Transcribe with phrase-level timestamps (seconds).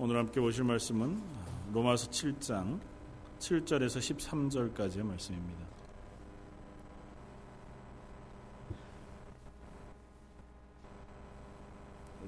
[0.00, 1.20] 오늘 함께 보실 말씀은
[1.72, 2.78] 로마서 7장
[3.40, 5.66] 7절에서 13절까지의 말씀입니다.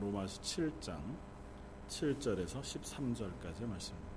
[0.00, 0.98] 로마서 7장
[1.86, 4.09] 7절에서 13절까지의 말씀입니다.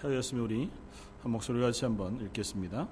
[0.00, 0.70] 찾으셨으면 우리
[1.22, 2.88] 한 목소리 같이 한번 읽겠습니다.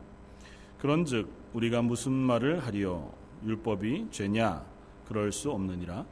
[0.79, 3.13] 그런즉 우리가 무슨 말을 하리요?
[3.45, 4.65] 율법이 죄냐?
[5.07, 6.05] 그럴 수 없느니라.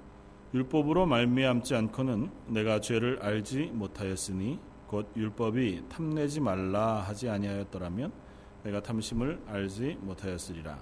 [0.54, 8.10] 율법으로 말미암지 않고는 내가 죄를 알지 못하였으니 곧 율법이 탐내지 말라 하지 아니하였더라면
[8.62, 10.78] 내가 탐심을 알지 못하였으리라.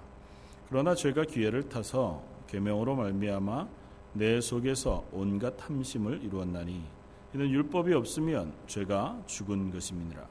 [0.68, 3.68] 그러나 죄가 기회를 타서 계명으로 말미암아
[4.12, 6.84] 내 속에서 온갖 탐심을 이루었나니
[7.34, 10.24] 이는 율법이 없으면 죄가 죽은 것임이니라.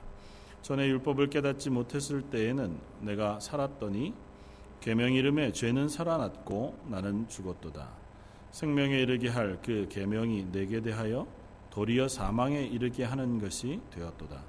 [0.62, 4.14] 전에 율법을 깨닫지 못했을 때에는 내가 살았더니
[4.80, 7.90] 계명 이름에 죄는 살아났고 나는 죽었도다.
[8.52, 11.28] 생명에 이르게 할 그 계명이 내게 대하여
[11.72, 14.42] 도리어 사망에 이르게 하는 것이 되었도다.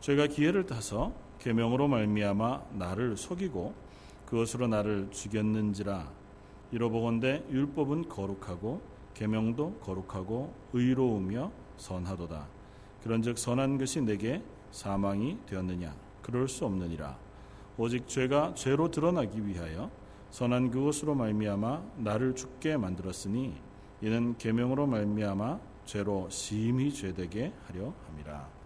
[0.00, 3.72] 죄가 기회를 타서 계명으로 말미암아 나를 속이고
[4.26, 6.10] 그것으로 나를 죽였는지라
[6.72, 8.80] 이로보건대 율법은 거룩하고
[9.14, 12.46] 계명도 거룩하고 의로우며 선하도다.
[13.02, 15.94] 그런즉 선한 것이 내게 사망이 되었느냐?
[16.22, 17.16] 그럴 수 없느니라.
[17.76, 19.90] 오직 죄가 죄로 드러나기 위하여
[20.30, 23.54] 선한 그것으로 말미암아 나를 죽게 만들었으니
[24.00, 28.64] 이는 계명으로 말미암아 죄로 심히 죄되게 하려 함이라.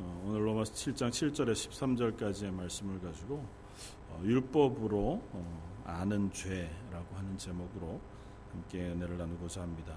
[0.00, 3.44] 어, 오늘 로마서 7장 7절에 13절까지의 말씀을 가지고
[4.10, 8.00] 어, 율법으로 어, 아는 죄라고 하는 제목으로
[8.52, 9.96] 함께 은혜를 나누고자 합니다.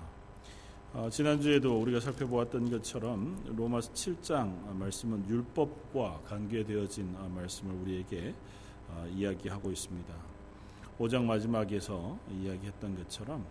[0.94, 8.36] 어, 지난주에도 우리가 살펴보았던 것처럼 로마서 7장 말씀은 율법과 관계되어진 어, 말씀을 우리에게
[8.90, 10.14] 어, 이야기하고 있습니다.
[11.00, 13.46] 5장 마지막에서 이야기했던 것처럼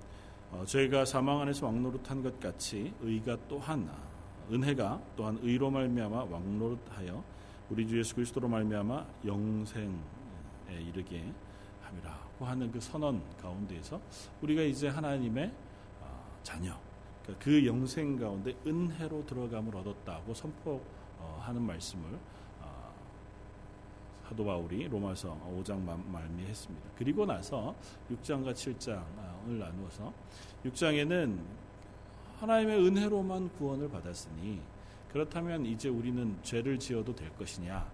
[0.50, 3.90] 어, 저희가 사망 안에서 왕노릇한 것 같이 의가 또한
[4.52, 7.24] 은혜가 또한 의로 말미암아 왕노릇하여
[7.70, 9.88] 우리 주 예수 그리스도로 말미암아 영생에
[10.78, 11.32] 이르게
[11.84, 13.98] 함이라고 하는 그 선언 가운데에서
[14.42, 15.50] 우리가 이제 하나님의
[16.42, 16.89] 자녀
[17.22, 22.18] 그러니까 그 영생 가운데 은혜로 들어감을 얻었다고 선포하는 말씀을
[22.60, 22.94] 어,
[24.26, 26.90] 사도 바울이 로마서 5장 말미했습니다.
[26.96, 27.74] 그리고 나서
[28.10, 30.12] 6장과 7장을 나누어서
[30.64, 31.38] 6장에는
[32.38, 34.60] 하나님의 은혜로만 구원을 받았으니
[35.12, 37.84] 그렇다면 이제 우리는 죄를 지어도 될 것이냐고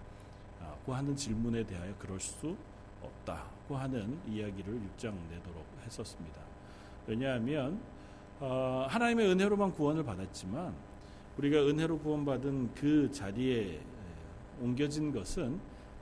[0.87, 2.55] 하는 질문에 대하여 그럴 수
[3.01, 6.41] 없다고 하는 이야기를 6장 내도록 했었습니다.
[7.07, 7.96] 왜냐하면 어,
[8.39, 10.73] 하나님의 은혜로만 구원을 받았지만
[11.37, 13.81] 우리가 은혜로 구원받은 그 자리에
[14.61, 15.59] 옮겨진 것은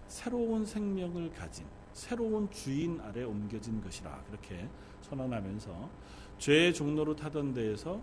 [0.07, 4.67] 새로운 생명을 가진 새로운 주인 아래 옮겨진 것이라 그렇게
[5.01, 5.89] 선언하면서
[6.37, 8.01] 죄의 종로로 타던 데에서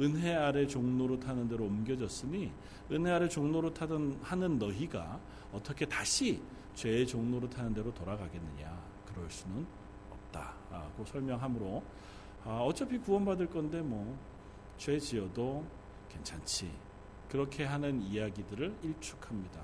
[0.00, 2.52] 은혜 아래 종로로 타는 데로 옮겨졌으니
[2.92, 5.20] 은혜 아래 종로로 타던 하는 너희가
[5.52, 6.40] 어떻게 다시
[6.74, 8.80] 죄의 종로로 타는 데로 돌아가겠느냐?
[9.06, 9.66] 그럴 수는
[10.10, 11.82] 없다고 설명함으로
[12.48, 14.16] 아, 어차피 구원받을 건데 뭐
[14.78, 15.64] 죄 지어도
[16.08, 16.70] 괜찮지.
[17.28, 19.60] 그렇게 하는 이야기들을 일축합니다.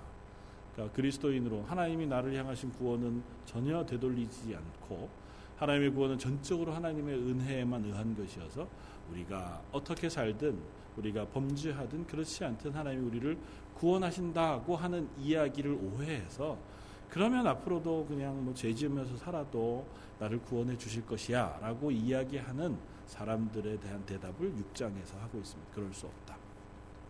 [0.72, 5.09] 그러니까 그리스도인으로 하나님이 나를 향하신 구원은 전혀 되돌리지 않고
[5.56, 8.69] 하나님의 구원은 전적으로 하나님의 은혜에만 의한 것이어서
[9.12, 10.59] 우리가 어떻게 살든
[10.97, 13.39] 우리가 범죄하든 그렇지 않든 하나님이 우리를
[13.77, 16.59] 구원하신다고 하는 이야기를 오해해서
[17.11, 19.87] 그러면 앞으로도 그냥 뭐 죄 지으면서 살아도
[20.19, 22.77] 나를 구원해 주실 것이야 라고 이야기하는
[23.07, 25.73] 사람들에 대한 대답을 6장에서 하고 있습니다.
[25.75, 26.37] 그럴 수 없다.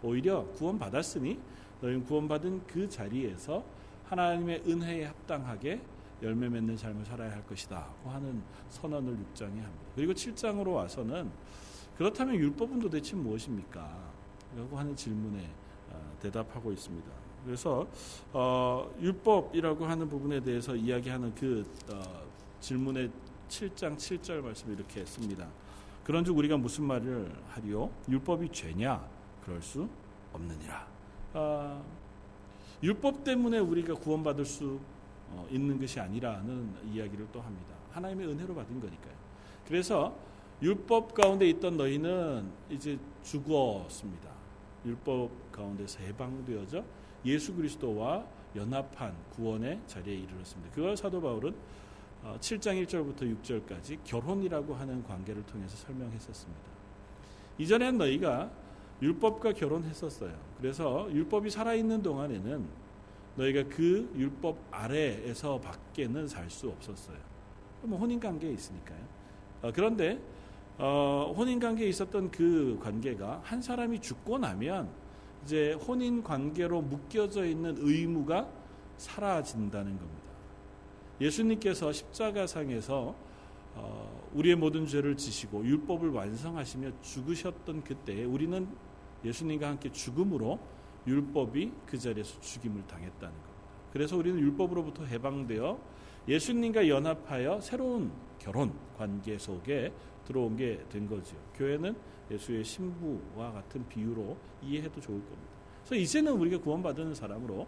[0.02, 1.38] 오히려 구원받았으니
[1.80, 3.64] 너희는 구원받은 그 자리에서
[4.08, 5.80] 하나님의 은혜에 합당하게
[6.22, 7.86] 열매 맺는 삶을 살아야 할 것이다.
[8.04, 9.80] 하는 선언을 6장에 합니다.
[9.94, 11.30] 그리고 7장으로 와서는
[11.96, 14.12] 그렇다면 율법은 도대체 무엇입니까?
[14.56, 15.48] 라고 하는 질문에
[15.90, 17.23] 어, 대답하고 있습니다.
[17.44, 17.86] 그래서
[18.32, 22.02] 어, 율법이라고 하는 부분에 대해서 이야기하는 그 어,
[22.60, 23.10] 질문의
[23.48, 25.46] 7장 7절 말씀을 이렇게 했습니다.
[26.04, 27.90] 그런즉 우리가 무슨 말을 하리요?
[28.08, 29.06] 율법이 죄냐?
[29.44, 29.88] 그럴 수
[30.32, 30.86] 없느니라.
[31.34, 31.82] 아,
[32.82, 34.80] 율법 때문에 우리가 구원받을 수
[35.30, 37.74] 어, 있는 것이 아니라는 이야기를 또 합니다.
[37.92, 39.14] 하나님의 은혜로 받은 거니까요.
[39.66, 40.16] 그래서
[40.62, 44.30] 율법 가운데 있던 너희는 이제 죽었습니다.
[44.84, 46.84] 율법 가운데서 해방되어져
[47.24, 48.24] 예수 그리스도와
[48.54, 50.74] 연합한 구원의 자리에 이르렀습니다.
[50.74, 51.54] 그걸 사도 바울은
[52.40, 56.62] 7장 어, 1절부터 6절까지 결혼이라고 하는 관계를 통해서 설명했었습니다.
[57.58, 58.50] 이전엔 너희가
[59.02, 60.34] 율법과 결혼했었어요.
[60.58, 62.84] 그래서 율법이 살아있는 동안에는
[63.36, 67.18] 너희가 그 율법 아래에서 밖에는 살 수 없었어요.
[67.82, 68.98] 뭐 혼인 관계에 있으니까요.
[69.62, 70.20] 어, 그런데
[70.78, 74.88] 어, 혼인 관계에 있었던 그 관계가 한 사람이 죽고 나면
[75.44, 78.48] 이제 혼인 관계로 묶여져 있는 의무가
[78.96, 80.24] 사라진다는 겁니다.
[81.20, 83.14] 예수님께서 십자가상에서
[83.76, 88.66] 어, 우리의 모든 죄를 지시고 율법을 완성하시며 죽으셨던 그때 우리는
[89.24, 90.58] 예수님과 함께 죽음으로
[91.06, 93.54] 율법이 그 자리에서 죽임을 당했다는 겁니다.
[93.92, 95.78] 그래서 우리는 율법으로부터 해방되어
[96.26, 99.92] 예수님과 연합하여 새로운 결혼 관계 속에
[100.24, 101.36] 들어온 게 된 거죠.
[101.54, 101.94] 교회는
[102.30, 105.52] 예수의 신부와 같은 비유로 이해해도 좋을 겁니다.
[105.84, 107.66] 그래서 이제는 우리가 구원받은 사람으로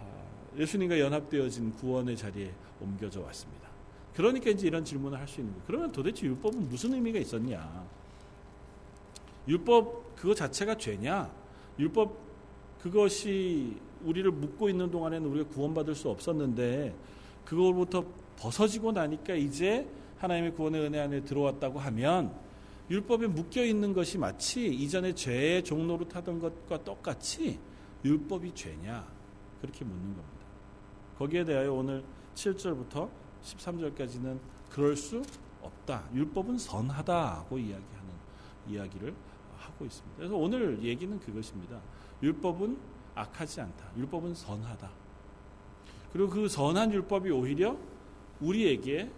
[0.00, 3.68] 아, 예수님과 연합되어진 구원의 자리에 옮겨져 왔습니다.
[4.14, 5.64] 그러니까 이제 이런 질문을 할 수 있는 거예요.
[5.66, 7.86] 그러면 도대체 율법은 무슨 의미가 있었냐?
[9.46, 11.30] 율법 그거 자체가 죄냐?
[11.78, 12.18] 율법
[12.80, 16.94] 그것이 우리를 묶고 있는 동안에는 우리가 구원받을 수 없었는데
[17.44, 18.04] 그걸부터
[18.36, 19.88] 벗어지고 나니까 이제
[20.18, 22.34] 하나님의 구원의 은혜 안에 들어왔다고 하면
[22.90, 27.58] 율법에 묶여 있는 것이 마치 이전에 죄의 종로로 타던 것과 똑같이
[28.04, 29.06] 율법이 죄냐
[29.60, 30.46] 그렇게 묻는 겁니다.
[31.18, 32.04] 거기에 대하여 오늘
[32.34, 33.10] 7절부터
[33.42, 34.38] 13절까지는
[34.70, 35.22] 그럴 수
[35.60, 36.08] 없다.
[36.14, 38.08] 율법은 선하다고 이야기하는
[38.68, 39.14] 이야기를
[39.56, 40.16] 하고 있습니다.
[40.16, 41.80] 그래서 오늘 얘기는 그것입니다.
[42.22, 42.78] 율법은
[43.14, 43.90] 악하지 않다.
[43.96, 44.90] 율법은 선하다.
[46.12, 47.76] 그리고 그 선한 율법이 오히려
[48.40, 49.10] 우리에게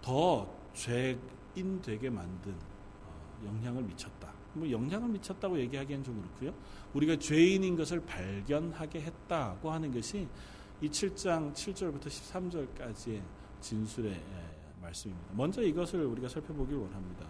[0.00, 2.71] 더 죄인 되게 만든 어,
[3.44, 4.32] 영향을 미쳤다.
[4.54, 6.54] 뭐 영향을 미쳤다고 얘기하기엔 좀 그렇고요.
[6.94, 10.28] 우리가 죄인인 것을 발견하게 했다고 하는 것이
[10.80, 13.22] 이 7장 7절부터 13절까지의
[13.60, 15.32] 진술의 예, 말씀입니다.
[15.34, 17.26] 먼저 이것을 우리가 살펴보길 원합니다.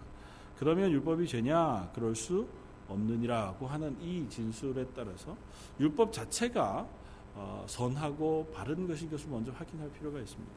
[0.57, 1.91] 그러면 율법이 죄냐?
[1.93, 2.47] 그럴 수
[2.87, 5.37] 없느니라고 하는 이 진술에 따라서
[5.79, 6.87] 율법 자체가
[7.35, 10.51] 어, 선하고 바른 것인 것을 먼저 확인할 필요가 있습니다.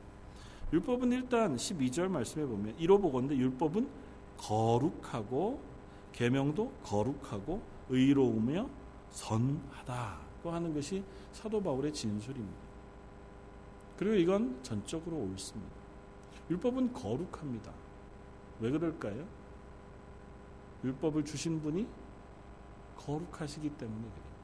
[0.72, 3.88] 율법은 일단 12절 말씀에 보면 이로 보건대 율법은
[4.38, 5.60] 거룩하고
[6.12, 8.68] 계명도 거룩하고 의로우며
[9.10, 11.02] 선하다고 하는 것이
[11.32, 12.66] 사도 바울의 진술입니다.
[13.96, 15.74] 그리고 이건 전적으로 옳습니다.
[16.50, 17.72] 율법은 거룩합니다.
[18.60, 19.26] 왜 그럴까요?
[20.84, 21.86] 율법을 주신 분이
[22.96, 24.36] 거룩하시기 때문에 그래요.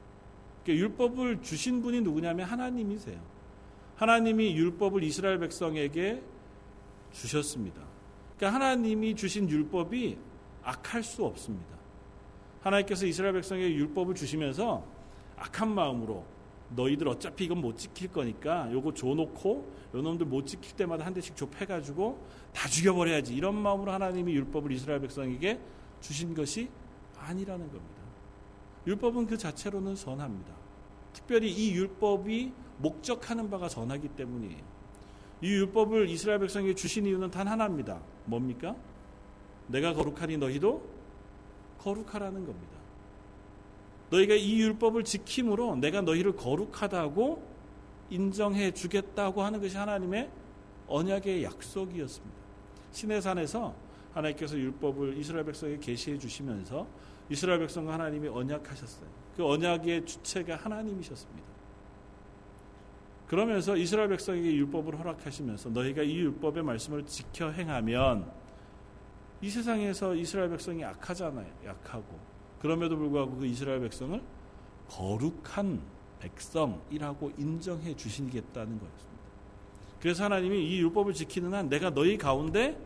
[0.63, 3.19] 그러니까 율법을 주신 분이 누구냐면 하나님이세요.
[3.95, 6.23] 하나님이 율법을 이스라엘 백성에게
[7.11, 7.92] 주셨습니다.
[8.37, 10.17] 그러니까 하나님이 주신 율법이
[10.63, 11.73] 악할 수 없습니다.
[12.61, 14.85] 하나님께서 이스라엘 백성에게 율법을 주시면서
[15.37, 16.25] 악한 마음으로
[16.69, 22.25] 너희들 어차피 이건 못 지킬 거니까 요거 줘놓고 요놈들 못 지킬 때마다 한 대씩 좁혀가지고
[22.53, 25.59] 다 죽여버려야지 이런 마음으로 하나님이 율법을 이스라엘 백성에게
[26.01, 26.69] 주신 것이
[27.17, 28.01] 아니라는 겁니다.
[28.87, 30.53] 율법은 그 자체로는 선합니다.
[31.13, 34.72] 특별히 이 율법이 목적하는 바가 선하기 때문이에요.
[35.43, 37.99] 이 율법을 이스라엘 백성에게 주신 이유는 단 하나입니다.
[38.23, 38.77] 뭡니까?
[39.67, 40.81] 내가 거룩하니 너희도
[41.79, 42.77] 거룩하라는 겁니다.
[44.09, 47.45] 너희가 이 율법을 지킴으로 내가 너희를 거룩하다고
[48.09, 50.29] 인정해 주겠다고 하는 것이 하나님의
[50.87, 52.37] 언약의 약속이었습니다.
[52.93, 53.75] 시내산에서
[54.13, 56.87] 하나님께서 율법을 이스라엘 백성에게 계시해 주시면서
[57.29, 59.09] 이스라엘 백성과 하나님이 언약하셨어요.
[59.35, 61.52] 그 언약의 주체가 하나님이셨습니다.
[63.33, 68.31] 그러면서 이스라엘 백성에게 율법을 허락하시면서 너희가 이 율법의 말씀을 지켜 행하면
[69.41, 71.47] 이 세상에서 이스라엘 백성이 악하잖아요.
[71.65, 72.19] 약하고.
[72.59, 74.21] 그럼에도 불구하고 그 이스라엘 백성을
[74.87, 75.81] 거룩한
[76.19, 79.23] 백성이라고 인정해 주시겠다는 거였습니다.
[79.99, 82.79] 그래서 하나님이 이 율법을 지키는 한 내가 너희 가운데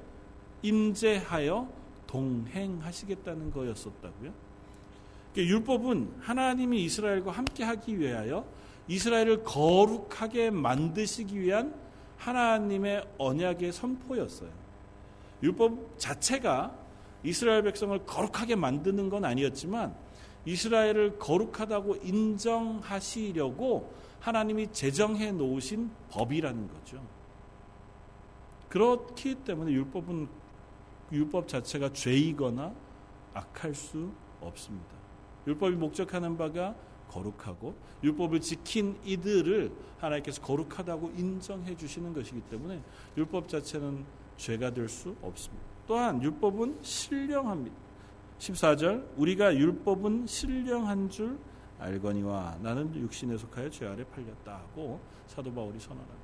[0.62, 1.68] 임재하여
[2.08, 4.32] 동행하시겠다는 거였었다고요.
[5.34, 8.48] 그러니까 율법은 하나님이 이스라엘과 함께 하기 위하여
[8.88, 11.74] 이스라엘을 거룩하게 만드시기 위한
[12.18, 14.50] 하나님의 언약의 선포였어요.
[15.44, 16.76] 율법 자체가
[17.24, 19.96] 이스라엘 백성을 거룩하게 만드는 건 아니었지만
[20.46, 27.02] 이스라엘을 거룩하다고 인정하시려고 하나님이 제정해 놓으신 법이라는 거죠.
[28.70, 30.28] 그렇기 때문에 율법은
[31.12, 32.74] 율법 자체가 죄이거나
[33.34, 34.96] 악할 수 없습니다.
[35.46, 36.76] 율법이 목적하는 바가
[37.10, 42.82] 거룩하고 율법을 지킨 이들을 하나님께서 거룩하다고 인정해 주시는 것이기 때문에
[43.18, 44.06] 율법 자체는
[44.38, 45.66] 죄가 될 수 없습니다.
[45.88, 47.76] 또한 율법은 신령합니다.
[48.40, 51.38] 14절 우리가 율법은 신령한 줄
[51.80, 56.18] 알거니와 나는 육신에 속하여 죄 아래 팔렸다 하고 사도 바울이 선언합니다.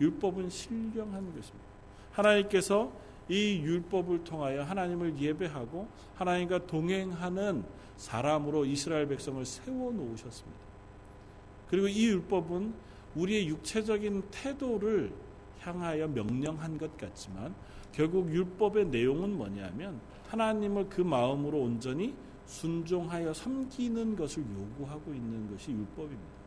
[0.00, 1.68] 율법은 신령한 것입니다.
[2.12, 2.90] 하나님께서
[3.28, 7.64] 이 율법을 통하여 하나님을 예배하고 하나님과 동행하는
[7.98, 10.58] 사람으로 이스라엘 백성을 세워 놓으셨습니다.
[11.68, 12.72] 그리고 이 율법은
[13.14, 15.12] 우리의 육체적인 태도를
[15.60, 17.54] 향하여 명령한 것 같지만
[17.92, 22.14] 결국 율법의 내용은 뭐냐면 하나님을 그 마음으로 온전히
[22.46, 26.38] 순종하여 섬기는 것을 요구하고 있는 것이 율법입니다.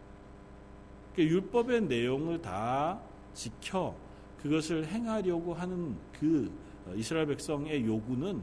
[1.13, 3.00] 그러니까 율법의 내용을 다
[3.34, 3.93] 지켜
[4.41, 6.51] 그것을 행하려고 하는 그
[6.96, 8.41] 이스라엘 백성의 요구는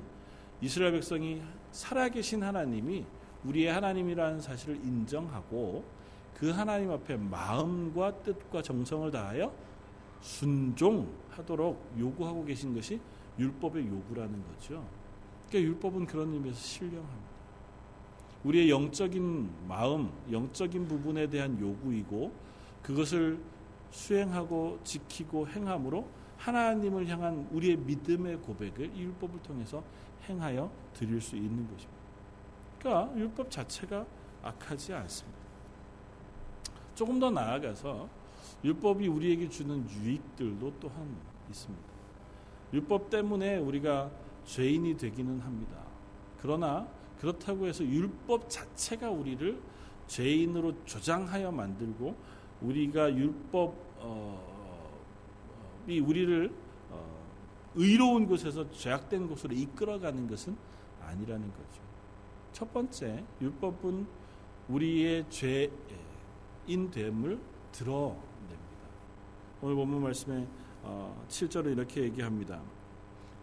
[0.60, 3.04] 이스라엘 백성이 살아계신 하나님이
[3.44, 5.84] 우리의 하나님이라는 사실을 인정하고
[6.34, 9.52] 그 하나님 앞에 마음과 뜻과 정성을 다하여
[10.20, 13.00] 순종하도록 요구하고 계신 것이
[13.38, 14.84] 율법의 요구라는 거죠.
[15.48, 17.28] 그러니까 율법은 그런 의미에서 신령합니다.
[18.44, 22.32] 우리의 영적인 마음, 영적인 부분에 대한 요구이고
[22.82, 23.38] 그것을
[23.90, 26.06] 수행하고 지키고 행함으로
[26.36, 29.82] 하나님을 향한 우리의 믿음의 고백을 이 율법을 통해서
[30.28, 31.98] 행하여 드릴 수 있는 것입니다.
[32.78, 34.06] 그러니까 율법 자체가
[34.42, 35.38] 악하지 않습니다.
[36.94, 38.08] 조금 더 나아가서
[38.64, 41.16] 율법이 우리에게 주는 유익들도 또한
[41.48, 41.88] 있습니다.
[42.72, 44.10] 율법 때문에 우리가
[44.44, 45.76] 죄인이 되기는 합니다.
[46.40, 46.88] 그러나
[47.20, 49.60] 그렇다고 해서 율법 자체가 우리를
[50.06, 52.16] 죄인으로 조장하여 만들고
[52.62, 53.70] 우리가 율법이
[56.00, 56.50] 우리를
[56.90, 57.27] 어,
[57.74, 60.56] 의로운 곳에서 죄악된 곳으로 이끌어가는 것은
[61.02, 61.82] 아니라는 거죠.
[62.52, 64.06] 첫 번째, 율법은
[64.68, 65.70] 우리의 죄
[66.68, 67.40] 인 됨을
[67.72, 68.18] 드러냅니다.
[69.62, 70.46] 오늘 본문 말씀에
[71.28, 72.60] 7절에 어, 이렇게 얘기합니다.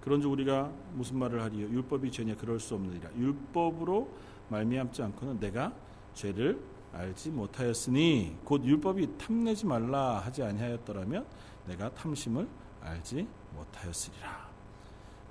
[0.02, 1.68] 그런즉 우리가 무슨 말을 하리요?
[1.68, 2.36] 율법이 죄냐?
[2.36, 3.10] 그럴 수 없느니라.
[3.18, 4.08] 율법으로
[4.50, 5.74] 말미암지 않고는 내가
[6.14, 6.62] 죄를
[6.94, 11.26] 알지 못하였으니 곧 율법이 탐내지 말라 하지 아니하였더라면
[11.68, 12.48] 내가 탐심을
[12.82, 14.50] 알지 못하였으리라.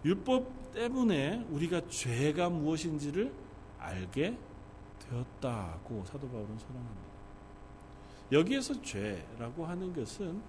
[0.04, 3.32] 율법 때문에 우리가 죄가 무엇인지를
[3.78, 4.36] 알게
[4.98, 7.14] 되었다고 사도 바울은 선언합니다.
[8.32, 10.42] 여기에서 죄라고 하는 것은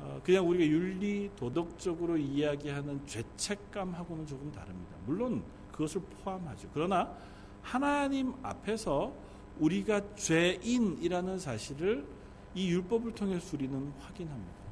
[0.00, 4.96] 어, 그냥 우리가 윤리 도덕적으로 이야기하는 죄책감하고는 조금 다릅니다.
[5.06, 5.42] 물론
[5.72, 6.68] 그것을 포함하죠.
[6.74, 7.16] 그러나
[7.62, 9.12] 하나님 앞에서
[9.60, 12.06] 우리가 죄인이라는 사실을
[12.54, 14.63] 이 율법을 통해서 우리는 확인합니다.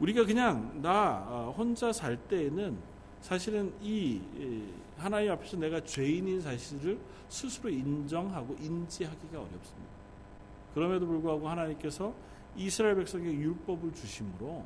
[0.00, 2.78] 우리가 그냥 나 어, 혼자 살 때에는
[3.20, 4.20] 사실은 이
[4.96, 9.98] 하나님 앞에서 내가 죄인인 사실을 스스로 인정하고 인지하기가 어렵습니다.
[10.74, 12.14] 그럼에도 불구하고 하나님께서
[12.56, 14.64] 이스라엘 백성에게 율법을 주심으로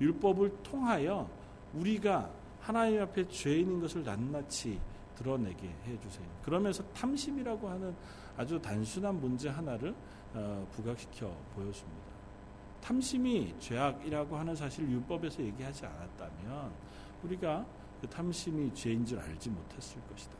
[0.00, 1.28] 율법을 통하여
[1.74, 4.78] 우리가 하나님 앞에 죄인인 것을 낱낱이
[5.16, 6.26] 드러내게 해주세요.
[6.42, 7.94] 그러면서 탐심이라고 하는
[8.36, 9.94] 아주 단순한 문제 하나를
[10.32, 12.09] 어, 부각시켜 보여줍니다.
[12.82, 16.72] 탐심이 죄악이라고 하는 사실 율법에서 얘기하지 않았다면
[17.22, 17.66] 우리가
[18.00, 20.34] 그 탐심이 죄인 줄 알지 못했을 것이다.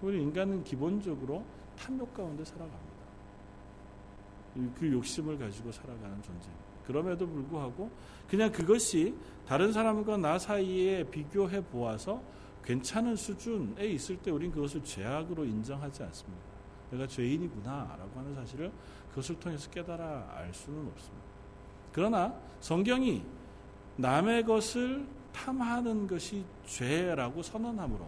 [0.00, 1.44] 우리 인간은 기본적으로
[1.76, 2.98] 탐욕 가운데 살아갑니다.
[4.78, 6.68] 그 욕심을 가지고 살아가는 존재입니다.
[6.86, 7.90] 그럼에도 불구하고
[8.28, 9.14] 그냥 그것이
[9.46, 12.22] 다른 사람과 나 사이에 비교해 보아서
[12.64, 16.44] 괜찮은 수준에 있을 때 우린 그것을 죄악으로 인정하지 않습니다.
[16.90, 18.72] 내가 죄인이구나라고 하는 사실을
[19.10, 21.27] 그것을 통해서 깨달아 알 수는 없습니다.
[21.98, 23.24] 그러나 성경이
[23.96, 28.06] 남의 것을 탐하는 것이 죄라고 선언함으로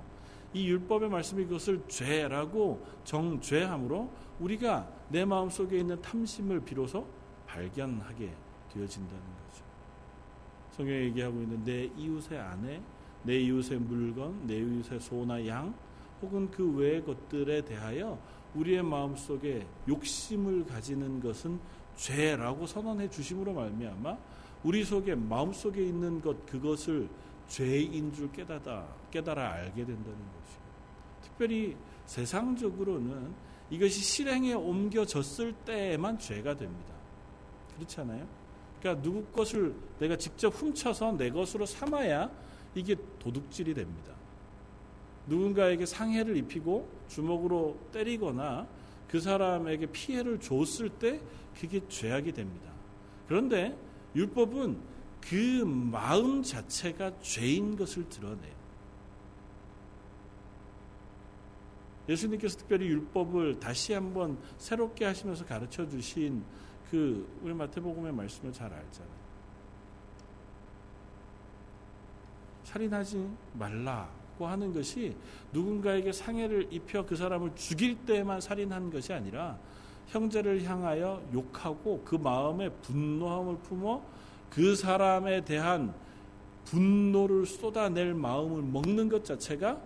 [0.55, 7.05] 이 율법의 말씀이 그것을 죄라고 정죄함으로 우리가 내 마음 속에 있는 탐심을 비로소
[7.49, 8.33] 발견하게
[8.73, 9.65] 되어진다는 거죠.
[10.71, 12.81] 성경에 얘기하고 있는 내 이웃의 아내,
[13.25, 15.75] 내 이웃의 물건, 내 이웃의 소나 양,
[16.23, 18.17] 혹은 그 외의 것들에 대하여
[18.55, 21.59] 우리의 마음 속에 욕심을 가지는 것은
[22.01, 24.17] 죄라고 선언해 주심으로 말미암아
[24.65, 27.09] 우리 속에 마음 속에 있는 것 그것을
[27.47, 30.57] 죄인 줄 깨달아 깨달아 알게 된다는 것이.
[31.23, 31.77] 특별히
[32.07, 33.35] 세상적으로는
[33.69, 36.95] 이것이 실행에 옮겨졌을 때에만 죄가 됩니다.
[37.77, 38.27] 그렇지 않아요?
[38.81, 42.31] 그러니까 누구 것을 내가 직접 훔쳐서 내 것으로 삼아야
[42.75, 44.15] 이게 도둑질이 됩니다.
[45.27, 48.67] 누군가에게 상해를 입히고 주먹으로 때리거나
[49.11, 51.21] 그 사람에게 피해를 줬을 때
[51.59, 52.71] 그게 죄악이 됩니다.
[53.27, 53.77] 그런데
[54.15, 54.79] 율법은
[55.21, 58.61] 그 마음 자체가 죄인 것을 드러내요.
[62.09, 66.45] 예수님께서 특별히 율법을 다시 한번 새롭게 하시면서 가르쳐 주신
[66.89, 69.21] 그 우리 마태복음의 말씀을 잘 알잖아요.
[72.63, 75.15] 살인하지 말라 고 하는 것이
[75.53, 79.59] 누군가에게 상해를 입혀 그 사람을 죽일 때만 살인한 것이 아니라
[80.07, 84.03] 형제를 향하여 욕하고 그 마음에 분노함을 품어
[84.49, 85.93] 그 사람에 대한
[86.65, 89.79] 분노를 쏟아낼 마음을 먹는 것 자체가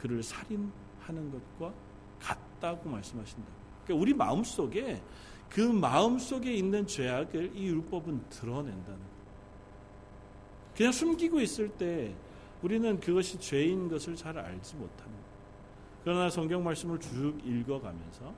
[0.00, 1.72] 그를 살인하는 것과
[2.18, 3.46] 같다고 말씀하신다.
[3.84, 5.00] 그러니까 우리 마음 속에
[5.48, 9.10] 그 마음 속에 있는 죄악을 이 율법은 드러낸다는 거예요.
[10.74, 12.12] 그냥 숨기고 있을 때
[12.62, 15.30] 우리는 그것이 죄인 것을 잘 알지 못합니다.
[16.04, 18.34] 그러나 성경 말씀을 쭉 읽어가면서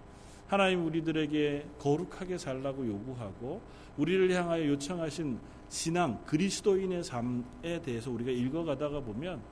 [0.46, 3.62] 하나님 우리들에게 거룩하게 살라고 요구하고
[3.96, 5.38] 우리를 향하여 요청하신
[5.68, 9.42] 신앙 그리스도인의 삶에 대해서 우리가 읽어가다가 보면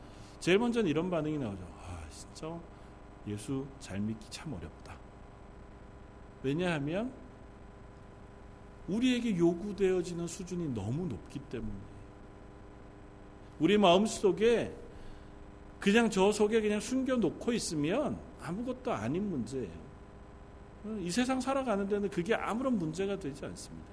[0.40, 1.62] 제일 먼저는 이런 반응이 나오죠.
[1.78, 2.60] 아 진짜
[3.26, 4.96] 예수 잘 믿기 참 어렵다.
[6.42, 7.12] 왜냐하면
[8.88, 11.89] 우리에게 요구되어지는 수준이 너무 높기 때문에
[13.60, 14.74] 우리 마음 속에
[15.78, 19.90] 그냥 저 속에 그냥 숨겨놓고 있으면 아무것도 아닌 문제예요.
[21.00, 23.86] 이 세상 살아가는 데는 그게 아무런 문제가 되지 않습니다.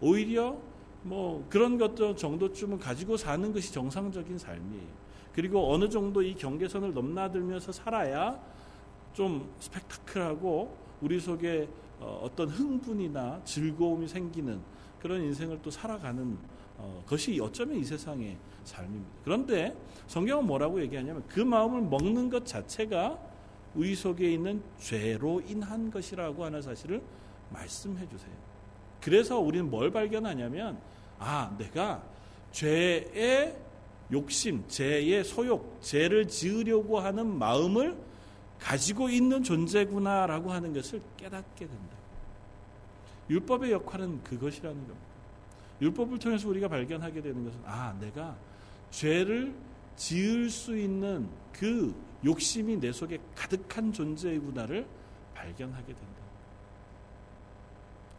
[0.00, 0.56] 오히려
[1.02, 5.04] 뭐 그런 것도 정도쯤은 가지고 사는 것이 정상적인 삶이에요.
[5.34, 8.40] 그리고 어느 정도 이 경계선을 넘나들면서 살아야
[9.12, 11.68] 좀 스펙타클하고 우리 속에
[12.00, 14.60] 어, 어떤 흥분이나 즐거움이 생기는
[15.00, 16.38] 그런 인생을 또 살아가는
[16.78, 19.10] 어, 것이 어쩌면 이 세상의 삶입니다.
[19.24, 19.76] 그런데
[20.06, 23.18] 성경은 뭐라고 얘기하냐면 그 마음을 먹는 것 자체가
[23.74, 27.02] 우리 속에 있는 죄로 인한 것이라고 하는 사실을
[27.50, 28.32] 말씀해 주세요.
[29.00, 30.78] 그래서 우리는 뭘 발견하냐면
[31.18, 32.02] 아 내가
[32.52, 33.56] 죄의
[34.12, 37.96] 욕심, 죄의 소욕, 죄를 지으려고 하는 마음을
[38.58, 41.96] 가지고 있는 존재구나라고 하는 것을 깨닫게 된다.
[43.28, 45.03] 율법의 역할은 그것이라는 겁니다.
[45.84, 48.34] 율법을 통해서 우리가 발견하게 되는 것은 아, 내가
[48.90, 49.54] 죄를
[49.96, 54.86] 지을 수 있는 그 욕심이 내 속에 가득한 존재이구나를
[55.34, 56.22] 발견하게 된다.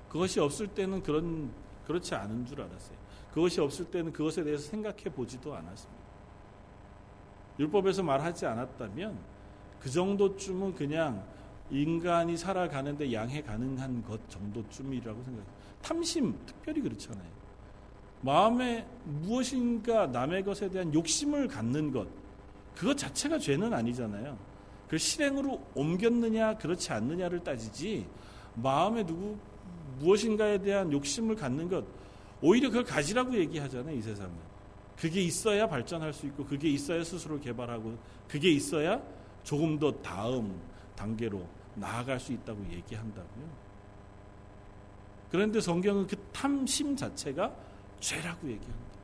[0.09, 1.49] 그것이 없을 때는 그런
[1.87, 2.97] 그렇지 않은 줄 알았어요.
[3.33, 6.05] 그것이 없을 때는 그것에 대해서 생각해 보지도 않았습니다.
[7.57, 9.17] 율법에서 말하지 않았다면
[9.79, 11.25] 그 정도쯤은 그냥
[11.71, 15.53] 인간이 살아가는데 양해 가능한 것 정도쯤이라고 생각해요.
[15.81, 17.34] 탐심 특별히 그렇잖아요.
[18.21, 22.07] 마음에 무엇인가 남의 것에 대한 욕심을 갖는 것
[22.75, 24.37] 그것 자체가 죄는 아니잖아요.
[24.87, 28.05] 그 실행으로 옮겼느냐 그렇지 않느냐를 따지지
[28.55, 29.37] 마음에 누구
[29.99, 31.85] 무엇인가에 대한 욕심을 갖는 것
[32.41, 34.33] 오히려 그걸 가지라고 얘기하잖아요 이 세상은
[34.97, 37.97] 그게 있어야 발전할 수 있고 그게 있어야 스스로 개발하고
[38.27, 39.01] 그게 있어야
[39.43, 40.59] 조금 더 다음
[40.95, 43.65] 단계로 나아갈 수 있다고 얘기한다고요.
[45.29, 47.53] 그런데 성경은 그 탐심 자체가
[47.99, 48.95] 죄라고 얘기합니다.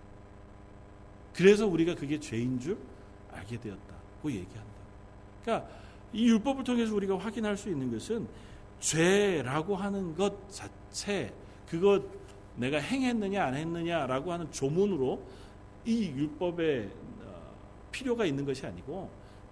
[1.34, 2.78] 그래서 우리가 그게 죄인 줄
[3.32, 4.72] 알게 되었다고 얘기한다.
[5.44, 5.70] 그러니까
[6.14, 8.28] 이 율법을 통해서 우리가 확인할 수 있는 것은
[8.80, 11.34] 죄라고 하는 것 자체,
[11.68, 12.04] 그것
[12.56, 15.24] 내가 행했느냐 안 했느냐라고 하는 조문으로
[15.86, 16.90] 이 율법에
[17.22, 17.56] 어,
[17.92, 19.10] 필요가 있는 것이 아니고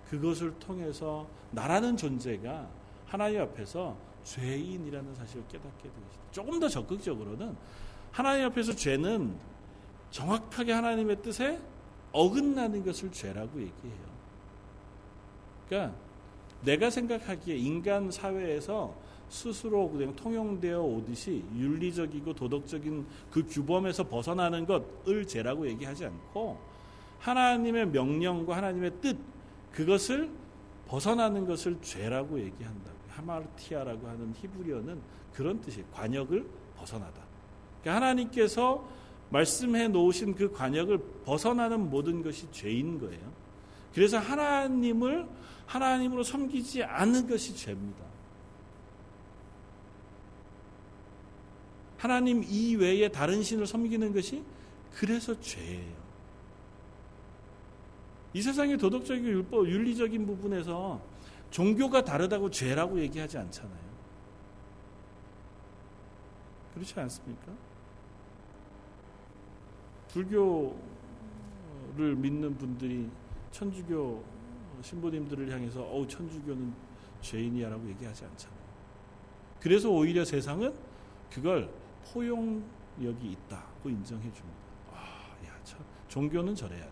[0.10, 2.67] 그것을 통해서 나라는 존재가
[3.06, 6.32] 하나님 앞에서 죄인이라는 사실을 깨닫게 되겠습니다.
[6.32, 7.56] 조금 더 적극적으로는
[8.12, 9.36] 하나님 앞에서 죄는
[10.12, 11.60] 정확하게 하나님의 뜻에
[12.12, 14.10] 어긋나는 것을 죄라고 얘기해요.
[15.67, 15.95] 그러니까
[16.62, 18.95] 내가 생각하기에 인간 사회에서
[19.30, 26.58] 스스로 그냥 통용되어 오듯이 윤리적이고 도덕적인 그 규범에서 벗어나는 것을 죄라고 얘기하지 않고
[27.19, 29.17] 하나님의 명령과 하나님의 뜻
[29.72, 30.30] 그것을
[30.88, 32.91] 벗어나는 것을 죄라고 얘기한다.
[33.10, 35.00] 하마르티아라고 하는 히브리어는
[35.34, 35.86] 그런 뜻이에요.
[35.91, 37.29] 관역을 벗어나다.
[37.82, 38.88] 그러니까 하나님께서
[39.30, 43.32] 말씀해 놓으신 그 관역을 벗어나는 모든 것이 죄인 거예요.
[43.94, 45.28] 그래서 하나님을
[45.65, 48.04] 하나님으로 섬기지 않는 것이 죄입니다.
[51.98, 54.44] 하나님 이외에 다른 신을 섬기는 것이
[54.96, 56.00] 그래서 죄예요.
[58.34, 61.02] 이 세상의 도덕적이고 율법, 윤리적인 부분에서
[61.52, 63.89] 종교가 다르다고 죄라고 얘기하지 않잖아요.
[66.74, 67.69] 그렇지 않습니까?
[70.10, 70.76] 불교를
[72.15, 73.10] 믿는 분들이
[73.52, 74.24] 천주교
[74.82, 76.74] 신부님들을 향해서 어우 천주교는
[77.22, 78.60] 죄인이야라고 얘기하지 않잖아요.
[79.60, 80.74] 그래서 오히려 세상은
[81.30, 81.69] 그걸
[82.13, 84.60] 포용력이 있다고 인정해 줍니다.
[84.91, 86.91] 아, 야, 참 종교는 저래야 돼.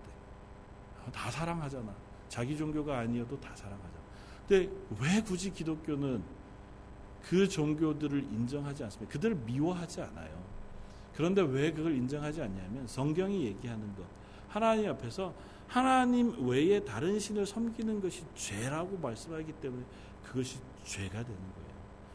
[1.05, 1.93] 아, 다 사랑하잖아.
[2.27, 4.03] 자기 종교가 아니어도 다 사랑하잖아.
[4.47, 6.21] 근데 왜 굳이 기독교는
[7.23, 9.11] 그 종교들을 인정하지 않습니까?
[9.13, 10.46] 그들을 미워하지 않아요.
[11.17, 14.03] 그런데 왜 그걸 인정하지 않냐면 성경이 얘기하는 것.
[14.49, 15.33] 하나님 앞에서
[15.67, 19.83] 하나님 외에 다른 신을 섬기는 것이 죄라고 말씀하기 때문에
[20.23, 21.67] 그것이 죄가 되는 거예요.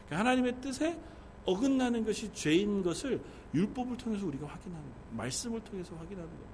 [0.05, 0.97] 그러니까 하나님의 뜻에
[1.43, 3.21] 어긋나는 것이 죄인 것을
[3.53, 5.17] 율법을 통해서 우리가 확인하는 거예요.
[5.17, 6.53] 말씀을 통해서 확인하는 거예요.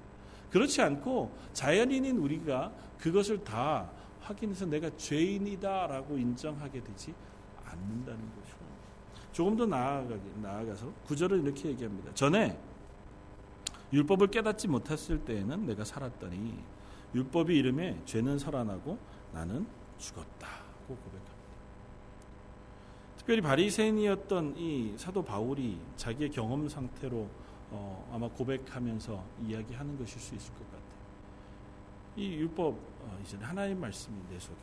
[0.50, 3.88] 그렇지 않고 자연인인 우리가 그것을 다
[4.22, 7.14] 확인해서 내가 죄인이다라고 인정하게 되지
[7.64, 8.60] 않는다는 것이죠.
[9.32, 12.12] 조금 더 나아가게, 나아가서 구절을 이렇게 얘기합니다.
[12.14, 12.58] 전에
[13.92, 16.58] 율법을 깨닫지 못했을 때에는 내가 살았더니
[17.14, 18.98] 율법이 이름에 죄는 살아나고
[19.32, 19.66] 나는
[19.98, 21.30] 죽었다고 고백합니다.
[23.16, 27.28] 특별히 바리새인이었던 이 사도 바울이 자기의 경험 상태로
[27.72, 30.80] 어, 아마 고백하면서 이야기하는 것일 수 있을 것 같아요.
[32.16, 34.56] 이 율법 어, 이전에 하나님 말씀이 내 속에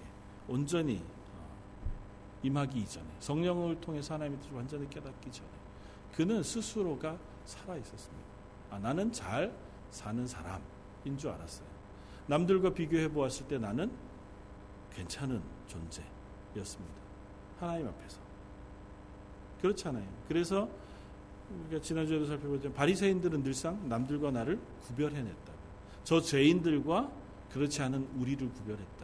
[0.47, 1.16] 온전히 어,
[2.47, 5.49] 임하기 이전에 성령을 통해서 하나님의 뜻을 완전히 깨닫기 전에
[6.15, 8.25] 그는 스스로가 살아 있었습니다.
[8.71, 9.53] 아, 나는 잘
[9.91, 11.67] 사는 사람인 줄 알았어요.
[12.27, 13.91] 남들과 비교해 보았을 때 나는
[14.93, 16.95] 괜찮은 존재였습니다.
[17.59, 18.19] 하나님 앞에서.
[19.61, 20.07] 그렇잖아요.
[20.27, 20.67] 그래서
[21.65, 25.53] 우리가 지난주에도 살펴보지만 바리새인들은 늘상 남들과 나를 구별해냈다.
[26.03, 27.11] 저 죄인들과
[27.51, 28.96] 그렇지 않은 우리를 구별했다.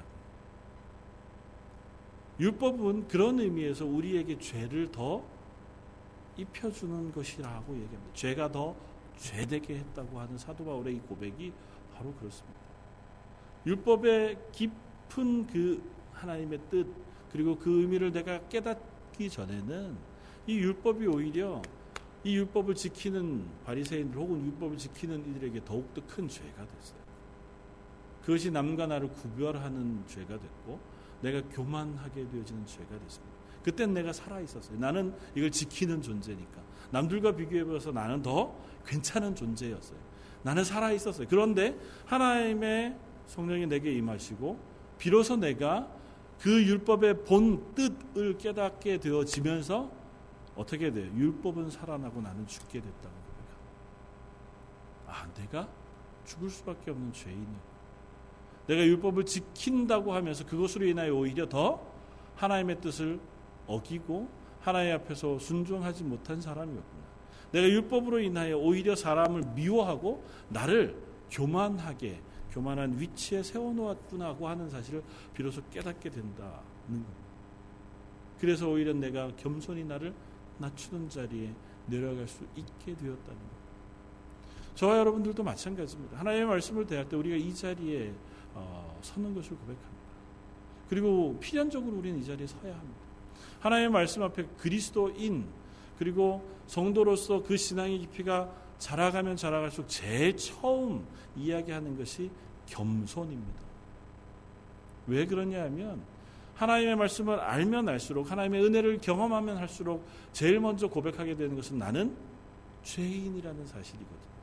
[2.40, 5.24] 율법은 그런 의미에서 우리에게 죄를 더
[6.38, 8.14] 입혀주는 것이라고 얘기합니다.
[8.14, 8.76] 죄가 더
[9.18, 11.54] 죄되게 했다고 하는 사도 바울의 이 고백이
[11.94, 12.60] 바로 그렇습니다.
[13.66, 16.88] 율법의 깊은 그 하나님의 뜻
[17.32, 19.96] 그리고 그 의미를 내가 깨닫기 전에는
[20.48, 21.62] 이 율법이 오히려
[22.24, 27.04] 이 율법을 지키는 바리새인들 혹은 율법을 지키는 이들에게 더욱더 큰 죄가 됐어요.
[28.22, 30.80] 그것이 남과 나를 구별하는 죄가 됐고
[31.24, 33.34] 내가 교만하게 되어지는 죄가 됐습니다.
[33.64, 34.78] 그땐 내가 살아 있었어요.
[34.78, 36.62] 나는 이걸 지키는 존재니까.
[36.92, 38.56] 남들과 비교해 봐서 나는 더
[38.86, 39.98] 괜찮은 존재였어요.
[40.44, 41.26] 나는 살아 있었어요.
[41.30, 44.60] 그런데 하나님의 성령이 내게 임하시고
[44.98, 45.90] 비로소 내가
[46.40, 49.90] 그 율법의 본 뜻을 깨닫게 되어지면서
[50.56, 51.10] 어떻게 돼요?
[51.16, 53.24] 율법은 살아나고 나는 죽게 됐다고
[55.08, 55.70] 아, 내가
[56.26, 57.73] 죽을 수밖에 없는 죄인이야.
[58.68, 61.86] 내가 율법을 지킨다고 하면서 그것으로 인하여 오히려 더
[62.36, 63.20] 하나님의 뜻을
[63.68, 64.28] 어기고
[64.62, 67.04] 하나님 앞에서 순종하지 못한 사람이었구나.
[67.52, 70.96] 내가 율법으로 인하여 오히려 사람을 미워하고 나를
[71.30, 72.22] 교만하게
[72.52, 76.54] 교만한 위치에 세워놓았구나고 하는 사실을 비로소 깨닫게 된다는
[76.88, 77.24] 겁니다.
[78.40, 80.14] 그래서 오히려 내가 겸손히 나를
[80.60, 81.54] 낮추는 자리에
[81.88, 83.64] 내려갈 수 있게 되었다는 것.
[84.76, 86.20] 저와 여러분들도 마찬가지입니다.
[86.20, 88.14] 하나님의 말씀을 대할 때 우리가 이 자리에
[88.54, 90.04] 어, 서는 것을 고백합니다.
[90.90, 93.00] 그리고 필연적으로 우리는 이 자리에 서야 합니다.
[93.60, 95.46] 하나님의 말씀 앞에 그리스도인
[95.98, 102.30] 그리고 성도로서 그 신앙의 깊이가 자라가면 자라갈수록 제일 처음 이야기하는 것이
[102.66, 103.62] 겸손입니다.
[105.08, 106.02] 왜 그러냐 하면
[106.56, 112.16] 하나님의 말씀을 알면 알수록 하나님의 은혜를 경험하면 할수록 제일 먼저 고백하게 되는 것은 나는
[112.84, 114.34] 죄인이라는 사실이거든요.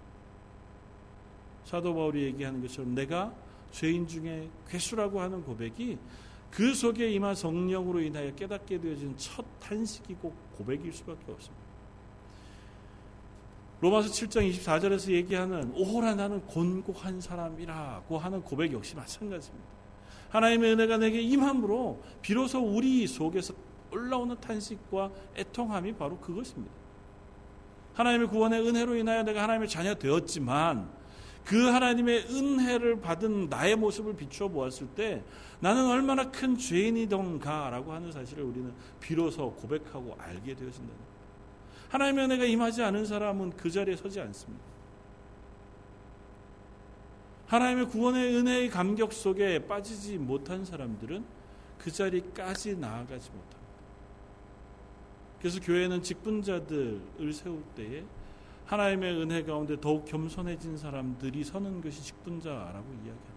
[1.65, 3.33] 사도 바울이 얘기하는 것처럼 내가
[3.71, 5.99] 죄인 중에 괴수라고 하는 고백이
[6.51, 11.71] 그 속에 임한 성령으로 인하여 깨닫게 되어진 첫 탄식이고 고백일 수밖에 없습니다.
[13.81, 19.69] 로마서 7장 24절에서 얘기하는 오호라 나는 곤고한 사람이라고 하는 고백 역시 마찬가지입니다.
[20.29, 23.55] 하나님의 은혜가 내게 임함으로 비로소 우리 속에서
[23.91, 26.73] 올라오는 탄식과 애통함이 바로 그것입니다.
[27.95, 31.00] 하나님의 구원의 은혜로 인하여 내가 하나님의 자녀 되었지만
[31.45, 35.23] 그 하나님의 은혜를 받은 나의 모습을 비추어 보았을 때
[35.61, 41.11] 나는 얼마나 큰 죄인이던가라고 하는 사실을 우리는 비로소 고백하고 알게 되어진다는 거예요.
[41.89, 44.65] 하나님의 은혜가 임하지 않은 사람은 그 자리에 서지 않습니다.
[47.47, 51.25] 하나님의 구원의 은혜의 감격 속에 빠지지 못한 사람들은
[51.79, 53.61] 그 자리까지 나아가지 못합니다.
[55.41, 58.05] 그래서 교회는 직분자들을 세울 때에
[58.71, 63.31] 하나님의 은혜 가운데 더욱 겸손해진 사람들이 서는 것이 직분자라고 이야기합니다.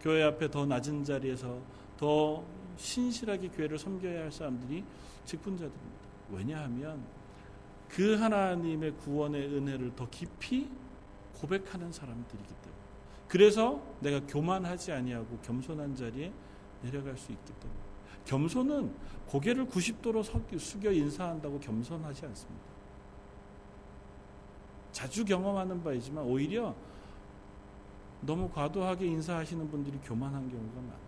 [0.00, 1.58] 교회 앞에 더 낮은 자리에서
[1.96, 2.44] 더
[2.76, 4.84] 신실하게 교회를 섬겨야 할 사람들이
[5.24, 6.04] 직분자들입니다.
[6.30, 7.04] 왜냐하면
[7.88, 10.70] 그 하나님의 구원의 은혜를 더 깊이
[11.34, 12.80] 고백하는 사람들이기 때문에
[13.26, 16.32] 그래서 내가 교만하지 아니하고 겸손한 자리에
[16.82, 17.80] 내려갈 수 있기 때문에
[18.26, 18.94] 겸손은
[19.26, 20.22] 고개를 90도로
[20.56, 22.73] 숙여 인사한다고 겸손하지 않습니다.
[24.94, 26.72] 자주 경험하는 바이지만 오히려
[28.20, 30.98] 너무 과도하게 인사하시는 분들이 교만한 경우가 많아요.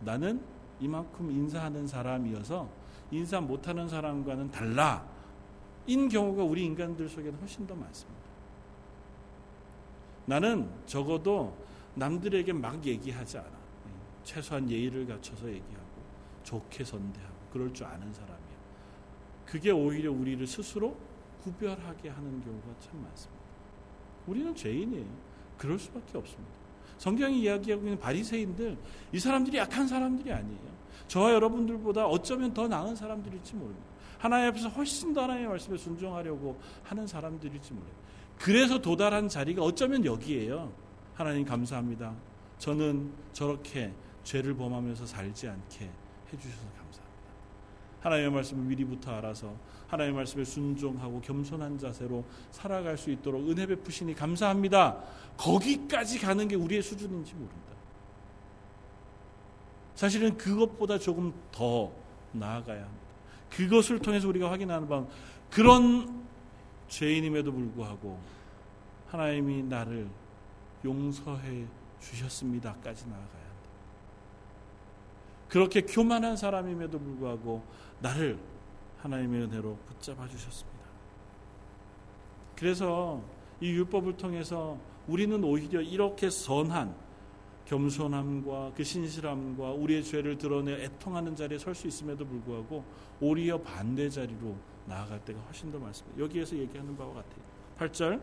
[0.00, 0.40] 나는
[0.78, 2.68] 이만큼 인사하는 사람이어서
[3.10, 5.04] 인사 못하는 사람과는 달라.
[5.88, 8.22] 인 경우가 우리 인간들 속에는 훨씬 더 많습니다.
[10.26, 11.56] 나는 적어도
[11.96, 13.50] 남들에게 막 얘기하지 않아.
[14.22, 15.84] 최소한 예의를 갖춰서 얘기하고
[16.44, 18.38] 좋게 선대하고 그럴 줄 아는 사람이야.
[19.44, 20.96] 그게 오히려 우리를 스스로
[21.44, 23.44] 구별하게 하는 경우가 참 많습니다.
[24.26, 25.06] 우리는 죄인이에요.
[25.58, 26.54] 그럴 수밖에 없습니다.
[26.98, 28.78] 성경이 이야기하고 있는 바리새인들
[29.12, 30.74] 이 사람들이 약한 사람들이 아니에요.
[31.06, 33.86] 저와 여러분들보다 어쩌면 더 나은 사람들일지 모릅니다.
[34.18, 37.92] 하나님 앞에서 훨씬 더 하나님의 말씀에 순종하려고 하는 사람들일지 몰라요.
[38.38, 40.72] 그래서 도달한 자리가 어쩌면 여기에요.
[41.12, 42.14] 하나님 감사합니다.
[42.58, 45.90] 저는 저렇게 죄를 범하면서 살지 않게
[46.32, 47.04] 해주셔서 감사합니다.
[48.00, 49.54] 하나님의 말씀을 미리부터 알아서
[49.88, 55.02] 하나님의 말씀에 순종하고 겸손한 자세로 살아갈 수 있도록 은혜 베푸시니 감사합니다.
[55.36, 57.74] 거기까지 가는 게 우리의 수준인지 모른다.
[59.94, 61.92] 사실은 그것보다 조금 더
[62.32, 63.04] 나아가야 합니다.
[63.50, 65.04] 그것을 통해서 우리가 확인하는 바
[65.50, 66.24] 그런
[66.88, 68.18] 죄인임에도 불구하고
[69.06, 70.08] 하나님이 나를
[70.84, 71.66] 용서해
[72.00, 73.68] 주셨습니다까지 나아가야 한다.
[75.48, 77.64] 그렇게 교만한 사람임에도 불구하고
[78.00, 78.38] 나를
[79.04, 80.80] 하나님의 은혜로 붙잡아 주셨습니다.
[82.56, 83.22] 그래서
[83.60, 86.94] 이 율법을 통해서 우리는 오히려 이렇게 선한
[87.66, 92.84] 겸손함과 그 신실함과 우리의 죄를 드러내 애통하는 자리에 설 수 있음에도 불구하고
[93.20, 94.54] 오히려 반대 자리로
[94.86, 96.18] 나아갈 때가 훨씬 더 많습니다.
[96.18, 97.42] 여기에서 얘기하는 바와 같아요.
[97.78, 98.20] 8절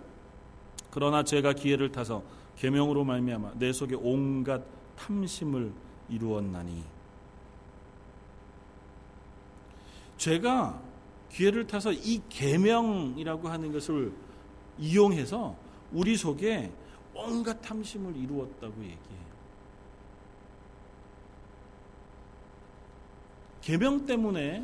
[0.90, 2.24] 그러나 제가 기회를 타서
[2.58, 4.64] 계명으로 말미암아 내 속에 온갖
[4.96, 5.74] 탐심을
[6.10, 6.84] 이루었나니
[10.22, 10.80] 죄가
[11.32, 14.14] 기회를 타서 이 계명이라고 하는 것을
[14.78, 15.56] 이용해서
[15.92, 16.72] 우리 속에
[17.16, 19.22] 온갖 탐심을 이루었다고 얘기해요.
[23.62, 24.64] 계명 때문에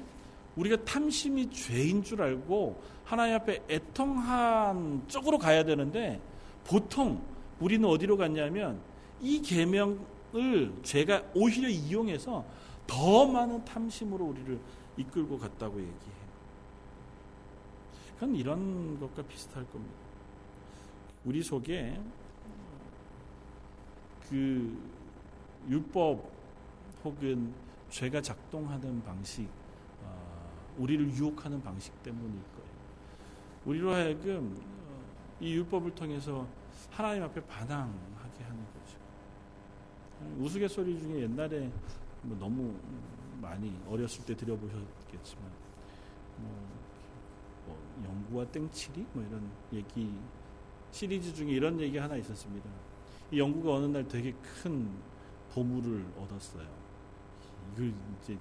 [0.58, 6.22] 우리가 탐심이 죄인 줄 알고 하나님 앞에 애통한 쪽으로 가야 되는데
[6.65, 7.20] 보통
[7.60, 8.80] 우리는 어디로 갔냐면
[9.20, 12.46] 이 계명을 죄가 오히려 이용해서
[12.86, 14.60] 더 많은 탐심으로 우리를
[14.98, 16.28] 이끌고 갔다고 얘기해요.
[18.16, 19.96] 그건 이런 것과 비슷할 겁니다.
[21.24, 22.02] 우리 속에
[24.28, 24.78] 그
[25.70, 26.32] 율법
[27.04, 27.54] 혹은
[27.90, 29.48] 죄가 작동하는 방식,
[30.04, 32.68] 어, 우리를 유혹하는 방식 때문일 거예요.
[33.66, 34.58] 우리로 하여금
[34.88, 35.04] 어,
[35.40, 36.48] 이 율법을 통해서
[36.90, 38.98] 하나님 앞에 반항하게 하는 거죠.
[40.40, 41.70] 우스갯소리 중에 옛날에
[42.24, 42.74] 뭐 너무
[43.41, 45.43] 많이 어렸을 때 들어보셨겠지만
[46.38, 46.52] 뭐,
[47.65, 50.13] 뭐 영구와 땡칠이 뭐 이런 얘기
[50.91, 52.69] 시리즈 중에 이런 얘기 하나 있었습니다.
[53.32, 54.89] 이 영구가 어느 날 되게 큰
[55.54, 56.67] 보물을 얻었어요.
[57.73, 58.38] 이걸 이제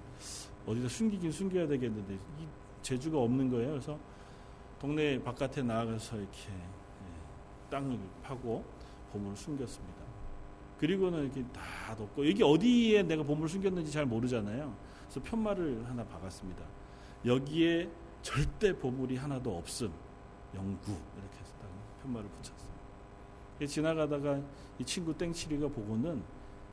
[0.65, 2.47] 어디다 숨기긴 숨겨야 되겠는데 이
[2.81, 3.71] 재주가 없는 거예요.
[3.71, 3.99] 그래서
[4.79, 8.63] 동네 바깥에 나가서 이렇게 예, 땅을 파고
[9.11, 9.97] 보물을 숨겼습니다.
[10.79, 14.86] 그리고는 이렇게 다 덮고 여기 어디에 내가 보물을 숨겼는지 잘 모르잖아요.
[15.07, 16.63] 그래서 편말을 하나 박았습니다.
[17.25, 17.89] 여기에
[18.21, 19.91] 절대 보물이 하나도 없음.
[20.53, 21.69] 영구 이렇게 해서 딱
[22.01, 23.67] 편말을 붙였어요.
[23.67, 24.39] 지나가다가
[24.79, 26.21] 이 친구 땡치리가 보고는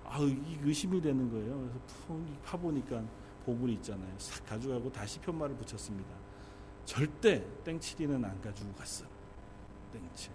[0.04, 1.58] 아, 이 의심이 되는 거예요.
[1.58, 3.02] 그래서 푹 파보니까
[3.46, 4.12] 보물이 있잖아요.
[4.18, 6.10] 싹 가져가고 다시 편말을 붙였습니다.
[6.84, 9.06] 절대 땡치리는 안 가지고 갔어.
[9.92, 10.30] 땡치.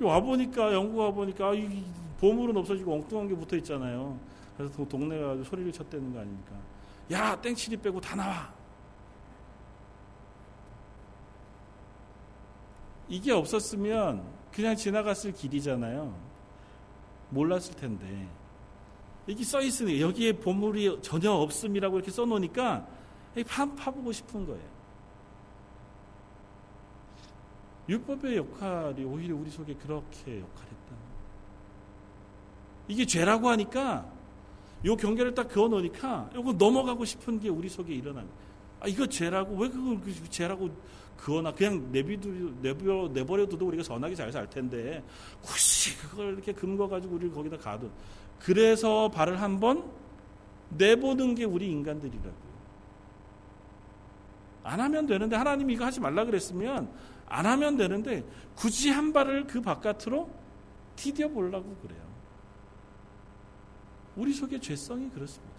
[0.00, 1.84] 와 보니까, 영국 와 보니까, 아, 이
[2.18, 4.18] 보물은 없어지고 엉뚱한 게 붙어 있잖아요.
[4.56, 6.52] 그래서 동네가 아주 소리를 쳤다는 거 아닙니까?
[7.10, 8.52] 야, 땡치리 빼고 다 나와!
[13.08, 16.14] 이게 없었으면 그냥 지나갔을 길이잖아요.
[17.30, 18.28] 몰랐을 텐데.
[19.28, 22.86] 여기 써 있으니 여기에 보물이 전혀 없음이라고 이렇게 써 놓으니까
[23.46, 24.74] 파, 파보고 싶은 거예요.
[27.88, 30.94] 율법의 역할이 오히려 우리 속에 그렇게 역할했다.
[32.88, 34.13] 이게 죄라고 하니까
[34.84, 38.28] 요 경계를 딱 그어 놓으니까 이거 넘어가고 싶은 게 우리 속에 일어나는.
[38.80, 40.68] 아 이거 죄라고 왜 그걸 그 죄라고
[41.16, 45.02] 그거나 그냥 내버려 내버려둬도 우리가 선하게 잘 살 텐데
[45.42, 47.90] 혹시 그걸 이렇게 금거 가지고 우리를 거기다 가둔.
[48.38, 49.90] 그래서 발을 한번
[50.70, 52.54] 내보는 게 우리 인간들이라고요.
[54.64, 56.90] 안 하면 되는데 하나님이 이거 하지 말라 그랬으면
[57.26, 60.28] 안 하면 되는데 굳이 한 발을 그 바깥으로
[60.96, 62.03] 디뎌 보려고 그래요.
[64.16, 65.54] 우리 속에 죄성이 그렇습니다.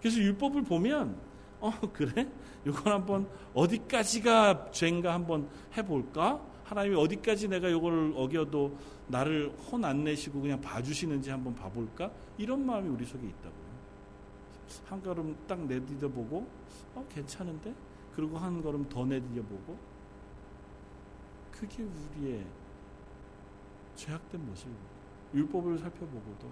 [0.00, 1.16] 그래서 율법을 보면
[1.60, 2.28] 어 그래?
[2.66, 6.40] 이걸 한번 어디까지가 죄인가 한번 해볼까?
[6.64, 12.10] 하나님이 어디까지 내가 이걸 어겨도 나를 혼 안 내시고 그냥 봐주시는지 한번 봐볼까?
[12.38, 13.66] 이런 마음이 우리 속에 있다고요.
[14.86, 16.46] 한 걸음 딱 내디뎌 보고
[16.94, 17.72] 어 괜찮은데?
[18.14, 19.76] 그리고 한 걸음 더 내디뎌 보고
[21.52, 22.44] 그게 우리의
[23.94, 24.84] 죄악된 모습입니다.
[25.34, 26.50] 율법을 살펴보고도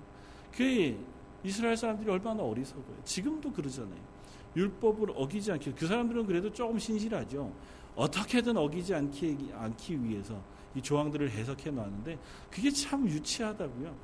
[0.57, 0.97] 그
[1.43, 2.97] 이스라엘 사람들이 얼마나 어리석어요.
[3.05, 4.15] 지금도 그러잖아요.
[4.57, 7.53] 율법을 어기지 않기 그 사람들은 그래도 조금 신실하죠.
[7.97, 10.41] 어떻게든 어기지 않기, 않기 위해서
[10.75, 12.19] 이 조항들을 해석해 놨는데
[12.51, 13.95] 그게 참 유치하다고요.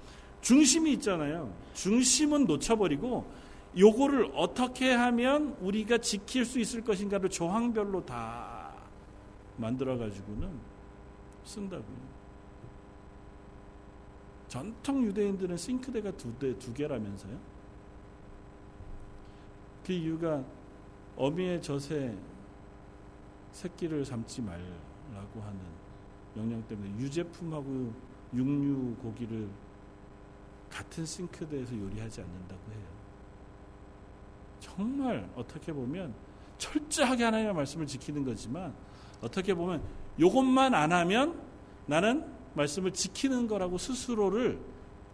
[0.40, 1.52] 중심이 있잖아요.
[1.74, 3.26] 중심은 놓쳐버리고
[3.76, 8.72] 요거를 어떻게 하면 우리가 지킬 수 있을 것인가를 조항별로 다
[9.56, 10.50] 만들어 가지고는
[11.44, 12.19] 쓴다고요.
[14.50, 17.38] 전통 유대인들은 싱크대가 두, 대, 두 개라면서요.
[19.86, 20.44] 그 이유가
[21.14, 22.18] 어미의 젖에
[23.52, 25.60] 새끼를 삶지 말라고 하는
[26.34, 27.92] 명령 때문에 유제품하고
[28.34, 29.48] 육류 고기를
[30.68, 32.88] 같은 싱크대에서 요리하지 않는다고 해요.
[34.58, 36.12] 정말 어떻게 보면
[36.58, 38.74] 철저하게 하나님의 말씀을 지키는 거지만
[39.20, 39.80] 어떻게 보면
[40.18, 41.40] 이것만 안 하면
[41.86, 44.60] 나는 말씀을 지키는 거라고 스스로를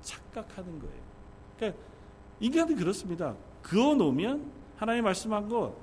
[0.01, 1.03] 착각하는 거예요.
[1.57, 1.83] 그러니까
[2.41, 3.37] 인간은 그렇습니다.
[3.63, 5.77] 그어 놓으면 하나님 말씀한 거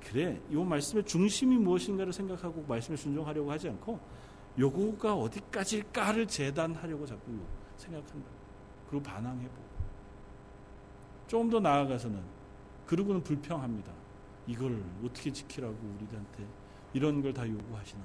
[0.00, 3.98] 그래 이 말씀의 중심이 무엇인가를 생각하고 말씀에 순종하려고 하지 않고
[4.58, 7.38] 요거가 어디까지일까를 재단하려고 자꾸
[7.76, 8.28] 생각한다.
[8.88, 9.68] 그리고 반항해보고
[11.26, 12.20] 조금 더 나아가서는
[12.86, 13.92] 그러고는 불평합니다.
[14.46, 16.46] 이걸 어떻게 지키라고 우리한테
[16.94, 18.02] 이런 걸 다 요구하시나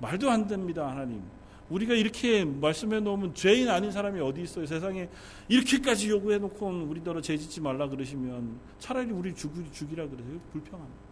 [0.00, 1.22] 말도 안 됩니다 하나님
[1.70, 5.08] 우리가 이렇게 말씀해 놓으면 죄인 아닌 사람이 어디 있어요 세상에
[5.48, 11.10] 이렇게까지 요구해 놓고 우리더러 죄 짓지 말라 그러시면 차라리 우리 죽이, 죽이라 그러세요 불평합니다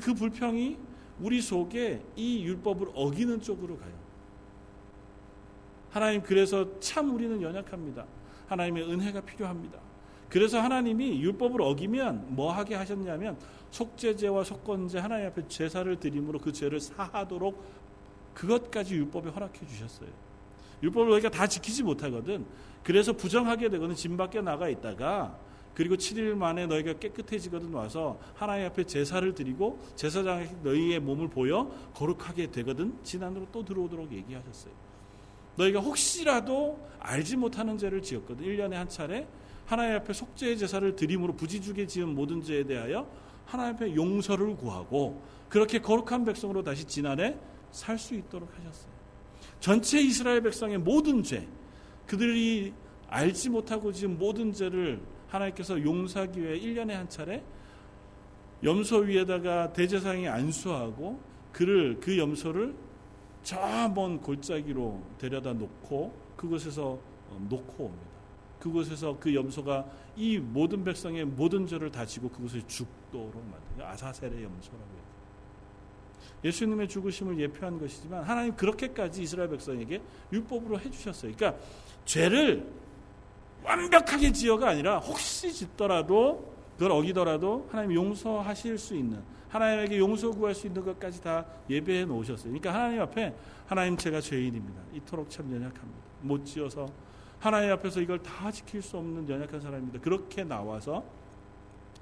[0.00, 0.76] 그 불평이
[1.20, 3.92] 우리 속에 이 율법을 어기는 쪽으로 가요.
[5.90, 8.04] 하나님 그래서 참 우리는 연약합니다.
[8.48, 9.78] 하나님의 은혜가 필요합니다.
[10.28, 13.38] 그래서 하나님이 율법을 어기면 뭐 하게 하셨냐면
[13.70, 17.83] 속죄제와 속건제 하나님 앞에 제사를 드림으로 그 죄를 사하도록
[18.34, 20.08] 그것까지 율법에 허락해 주셨어요.
[20.82, 22.44] 율법을 우리가 다 지키지 못하거든.
[22.82, 25.38] 그래서 부정하게 되거든 진 밖에 나가 있다가
[25.74, 32.50] 그리고 7일 만에 너희가 깨끗해지거든 와서 하나님 앞에 제사를 드리고 제사장에 너희의 몸을 보여 거룩하게
[32.50, 34.72] 되거든 지난으로 또 들어오도록 얘기하셨어요.
[35.56, 39.26] 너희가 혹시라도 알지 못하는 죄를 지었거든 1년에 한 차례
[39.66, 43.08] 하나님 앞에 속죄의 제사를 드림으로 부지죽에 지은 모든 죄에 대하여
[43.46, 47.36] 하나님 앞에 용서를 구하고 그렇게 거룩한 백성으로 다시 지난해
[47.74, 48.92] 살 수 있도록 하셨어요.
[49.60, 51.46] 전체 이스라엘 백성의 모든 죄
[52.06, 52.72] 그들이
[53.08, 57.42] 알지 못하고 지은 모든 죄를 하나님께서 용서하기 위해 1년에 한 차례
[58.62, 61.20] 염소 위에다가 대제사장이 안수하고
[61.52, 62.74] 그를 그 염소를
[63.42, 68.06] 저 먼 골짜기로 데려다 놓고 그곳에서 어, 놓고 옵니다.
[68.60, 69.84] 그곳에서 그 염소가
[70.16, 75.04] 이 모든 백성의 모든 죄를 다 지고 그곳에 죽도록 만든 아사셀의 염소라고 해요.
[76.44, 80.00] 예수님의 죽으심을 예표한 것이지만 하나님 그렇게까지 이스라엘 백성에게
[80.32, 81.32] 율법으로 해주셨어요.
[81.34, 81.60] 그러니까
[82.04, 82.66] 죄를
[83.62, 90.66] 완벽하게 지어가 아니라 혹시 짓더라도 그걸 어기더라도 하나님 용서하실 수 있는 하나님에게 용서 구할 수
[90.66, 92.52] 있는 것까지 다 예배해 놓으셨어요.
[92.52, 93.34] 그러니까 하나님 앞에
[93.66, 94.80] 하나님 제가 죄인입니다.
[94.92, 96.02] 이토록 참 연약합니다.
[96.22, 96.86] 못 지어서
[97.38, 100.00] 하나님 앞에서 이걸 다 지킬 수 없는 연약한 사람입니다.
[100.00, 101.04] 그렇게 나와서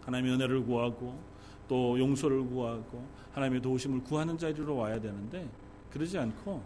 [0.04, 1.18] 하나님의 은혜를 구하고
[1.68, 5.48] 또 용서를 구하고 하나님의 도우심을 구하는 자리로 와야 되는데
[5.90, 6.62] 그러지 않고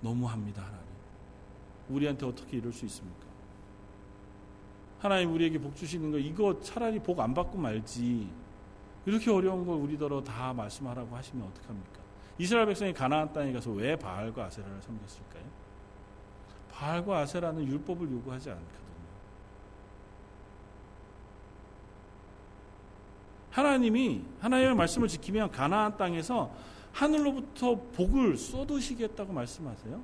[0.00, 0.84] 너무합니다, 하나님.
[1.88, 3.24] 우리한테 어떻게 이럴 수 있습니까?
[4.98, 8.28] 하나님 우리에게 복 주시는 거 이거 차라리 복 안 받고 말지.
[9.06, 12.00] 이렇게 어려운 걸 우리더러 다 말씀하라고 하시면 어떡합니까?
[12.38, 15.44] 이스라엘 백성이 가나안 땅에 가서 왜 바알과 아세라를 섬겼을까요?
[16.70, 18.84] 바알과 아세라는 율법을 요구하지 않거든요.
[23.54, 26.52] 하나님이 하나님의 말씀을 지키면 가나안 땅에서
[26.92, 30.02] 하늘로부터 복을 쏟으시겠다고 말씀하세요.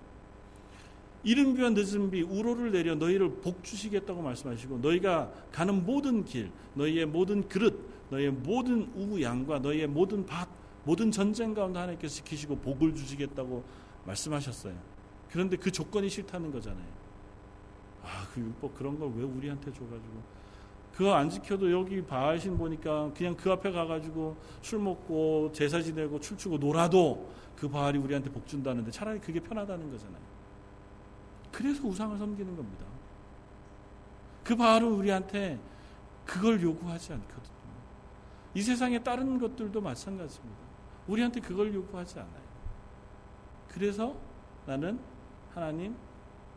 [1.24, 7.06] 이른 비와 늦은 비 우로를 내려 너희를 복 주시겠다고 말씀하시고 너희가 가는 모든 길 너희의
[7.06, 10.48] 모든 그릇 너희의 모든 우 양과 너희의 모든 밭
[10.84, 13.64] 모든 전쟁 가운데 하나님께서 지키시고 복을 주시겠다고
[14.06, 14.74] 말씀하셨어요.
[15.30, 17.00] 그런데 그 조건이 싫다는 거잖아요.
[18.02, 20.39] 아, 그 율법 그런 걸 왜 우리한테 줘가지고
[21.00, 26.58] 그거 안 지켜도 여기 바하신 보니까 그냥 그 앞에 가가지고 술 먹고 제사 지내고 춤추고
[26.58, 30.20] 놀아도 그 바알이 우리한테 복 준다는데 차라리 그게 편하다는 거잖아요.
[31.50, 32.84] 그래서 우상을 섬기는 겁니다.
[34.44, 35.58] 그 바알은 우리한테
[36.26, 37.54] 그걸 요구하지 않거든요.
[38.52, 40.60] 이 세상에 다른 것들도 마찬가지입니다.
[41.08, 42.50] 우리한테 그걸 요구하지 않아요.
[43.68, 44.14] 그래서
[44.66, 45.00] 나는
[45.54, 45.96] 하나님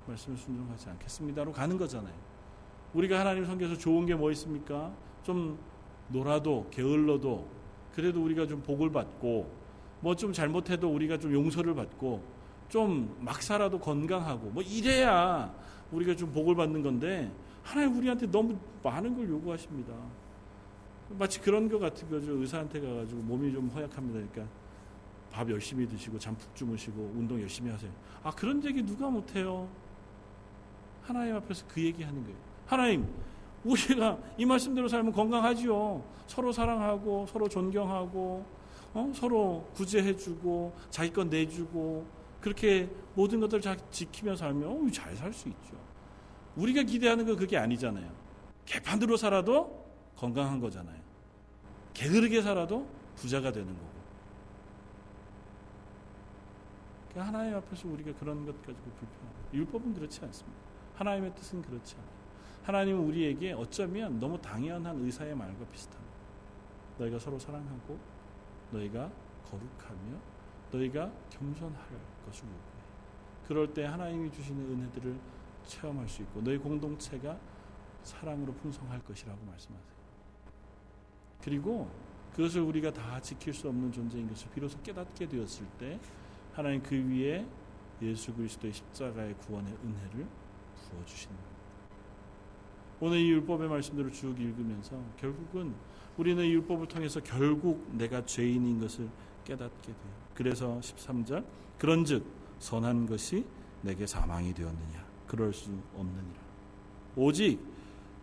[0.05, 2.32] 말씀을 순종하지 않겠습니다로 가는 거잖아요.
[2.93, 4.91] 우리가 하나님 섬겨서 좋은 게 뭐 있습니까?
[5.23, 5.57] 좀
[6.09, 7.47] 놀아도 게을러도
[7.93, 9.49] 그래도 우리가 좀 복을 받고
[10.01, 12.21] 뭐 좀 잘못해도 우리가 좀 용서를 받고
[12.69, 15.53] 좀 막 살아도 건강하고 뭐 이래야
[15.91, 17.31] 우리가 좀 복을 받는 건데
[17.63, 19.93] 하나님 우리한테 너무 많은 걸 요구하십니다.
[21.09, 22.31] 마치 그런 것 같은 거죠.
[22.33, 24.19] 의사한테 가가지고 몸이 좀 허약합니다.
[24.31, 24.53] 그러니까
[25.31, 27.91] 밥 열심히 드시고 잠 푹 주무시고 운동 열심히 하세요.
[28.23, 29.67] 아 그런 얘기 누가 못해요?
[31.03, 32.37] 하나님 앞에서 그 얘기하는 거예요.
[32.73, 33.07] 하나님
[33.63, 36.03] 우리가 이 말씀대로 살면 건강하지요.
[36.27, 38.45] 서로 사랑하고 서로 존경하고
[38.93, 39.11] 어?
[39.15, 42.05] 서로 구제해주고 자기 것 내주고
[42.41, 45.77] 그렇게 모든 것들을 잘 지키며 살면 어, 잘살 수 있죠.
[46.55, 48.11] 우리가 기대하는 건 그게 아니잖아요.
[48.65, 51.01] 개판으로 살아도 건강한 거잖아요.
[51.93, 53.93] 게으르게 살아도 부자가 되는 거고.
[57.09, 59.53] 그러니까 하나님 앞에서 우리가 그런 것 가지고 불편합니다.
[59.53, 60.59] 율법은 그렇지 않습니다.
[60.95, 62.12] 하나님의 뜻은 그렇지 않아요.
[62.63, 66.13] 하나님은 우리에게 어쩌면 너무 당연한 의사의 말과 비슷합니다.
[66.97, 67.99] 너희가 서로 사랑하고
[68.71, 69.11] 너희가
[69.45, 70.19] 거룩하며
[70.71, 71.83] 너희가 겸손할
[72.25, 72.83] 것을 요구해.
[73.47, 75.19] 그럴 때 하나님이 주시는 은혜들을
[75.65, 77.37] 체험할 수 있고 너희 공동체가
[78.03, 79.93] 사랑으로 풍성할 것이라고 말씀하세요.
[81.41, 81.89] 그리고
[82.31, 85.99] 그것을 우리가 다 지킬 수 없는 존재인 것을 비로소 깨닫게 되었을 때
[86.53, 87.45] 하나님 그 위에
[88.01, 90.27] 예수 그리스도의 십자가의 구원의 은혜를
[90.75, 91.52] 부어 주시는 겁니다.
[93.03, 95.73] 오늘 이 율법의 말씀대로 쭉 읽으면서 결국은
[96.15, 99.09] 우리는 율법을 통해서 결국 내가 죄인인 것을
[99.43, 100.13] 깨닫게 돼요.
[100.33, 101.43] 그래서 13절
[101.77, 102.25] 그런즉
[102.59, 103.45] 선한 것이
[103.81, 106.39] 내게 사망이 되었느냐 그럴 수 없느니라.
[107.17, 107.59] 오직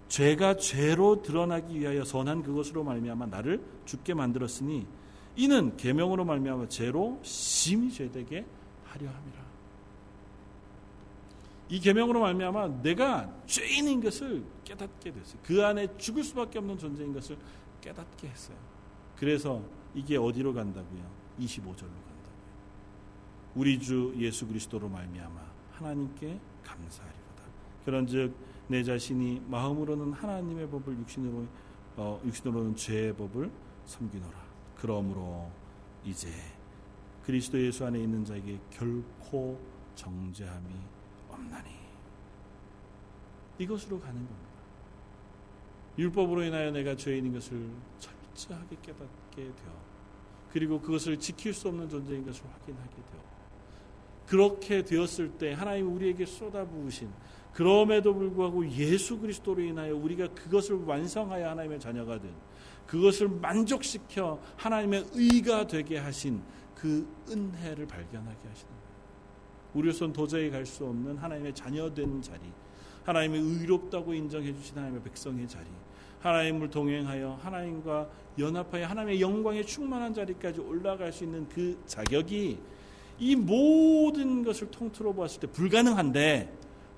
[0.09, 4.87] 죄가 죄로 드러나기 위하여 선한 그것으로 말미암아 나를 죽게 만들었으니
[5.37, 8.47] 이는 계명으로 말미암아 죄로 심히 죄되게
[8.87, 9.40] 하려 함이라.
[11.71, 15.41] 이 계명으로 말미암아 내가 죄인인 것을 깨닫게 됐어요.
[15.45, 17.39] 그 안에 죽을 수밖에 없는 존재인 것을
[17.81, 18.57] 깨닫게 했어요.
[19.17, 19.63] 그래서
[19.95, 21.03] 이게 어디로 간다고요?
[21.39, 22.11] 25절로 간다고요.
[23.55, 25.41] 우리 주 예수 그리스도로 말미암아
[25.73, 27.43] 하나님께 감사하리로다.
[27.85, 28.35] 그런즉
[28.67, 31.47] 내 자신이 마음으로는 하나님의 법을 육신으로
[31.97, 33.51] 어, 육신으로는 죄의 법을
[33.87, 34.39] 섬기노라.
[34.77, 35.49] 그러므로
[36.05, 36.29] 이제
[37.25, 39.61] 그리스도 예수 안에 있는 자에게 결코
[39.95, 41.00] 정죄함이
[41.41, 41.71] 없나니
[43.59, 44.51] 이것으로 가는 겁니다.
[45.99, 47.69] 율법으로 인하여 내가 죄인인 것을
[47.99, 49.91] 철저하게 깨닫게 되어
[50.53, 53.21] 그리고 그것을 지킬 수 없는 존재인 것을 확인하게 되어
[54.27, 57.11] 그렇게 되었을 때 하나님 우리에게 쏟아부으신
[57.53, 62.33] 그럼에도 불구하고 예수 그리스도로 인하여 우리가 그것을 완성하여 하나님의 자녀가 된
[62.87, 66.43] 그것을 만족시켜 하나님의 의가 되게 하신
[66.75, 68.80] 그 은혜를 발견하게 하시는
[69.75, 72.41] 우리로서는 도저히 갈 수 없는 하나님의 자녀된 자리,
[73.05, 75.67] 하나님의 의롭다고 인정해 주신 하나님의 백성의 자리,
[76.21, 78.09] 하나님을 동행하여 하나님과
[78.39, 82.59] 연합하여 하나님의 영광에 충만한 자리까지 올라갈 수 있는 그 자격이
[83.19, 86.53] 이 모든 것을 통틀어 보았을 때 불가능한데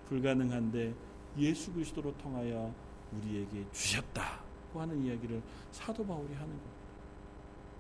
[0.08, 0.94] 불가능한데
[1.38, 2.72] 예수 그리스도로 통하여
[3.12, 6.72] 우리에게 주셨다고 하는 이야기를 사도 바울이 하는 거예요.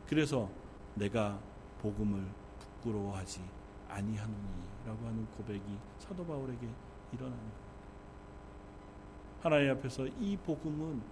[0.08, 0.50] 그래서
[0.94, 1.40] 내가
[1.80, 2.24] 복음을
[2.82, 3.40] 부끄러워하지
[3.88, 5.62] 아니하노니 라고 하는 고백이
[5.98, 6.68] 사도 바울에게
[7.12, 7.62] 일어나는.
[9.40, 11.02] 하나님 앞에서 이 복음은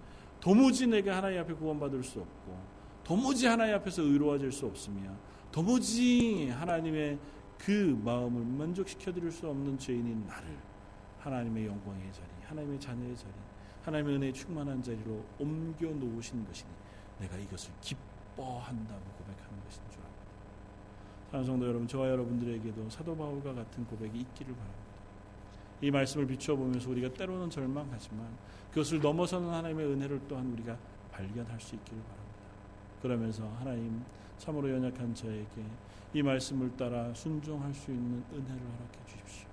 [0.40, 2.58] 도무지 내가 하나님 앞에 구원받을 수 없고
[3.04, 5.10] 도무지 하나님 앞에서 의로워질 수 없으며
[5.50, 7.18] 도무지 하나님의
[7.58, 10.56] 그 마음을 만족시켜 드릴 수 없는 죄인인 나를
[11.18, 13.32] 하나님의 영광의 자리, 하나님의 자녀의 자리,
[13.84, 16.70] 하나님의 은혜에 충만한 자리로 옮겨 놓으신 것이니
[17.18, 19.39] 내가 이것을 기뻐한다고 압니다.
[21.30, 24.90] 사랑 성도 여러분, 저와 여러분들에게도 사도 바울과 같은 고백이 있기를 바랍니다.
[25.80, 28.26] 이 말씀을 비추어 보면서 우리가 때로는 절망하지만
[28.70, 30.76] 그것을 넘어서는 하나님의 은혜를 또한 우리가
[31.12, 32.40] 발견할 수 있기를 바랍니다.
[33.00, 34.02] 그러면서 하나님
[34.38, 35.62] 참으로 연약한 저에게
[36.14, 39.48] 이 말씀을 따라 순종할 수 있는 은혜를 허락해 주십시오.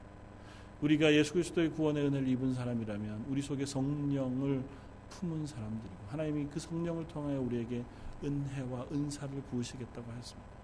[0.82, 4.64] 우리가 예수 그리스도의 구원의 은혜를 입은 사람이라면 우리 속에 성령을
[5.12, 7.84] 품은 사람들이고 하나님이 그 성령을 통하여 우리에게
[8.24, 10.57] 은혜와 은사를 부으시겠다고 했습니다.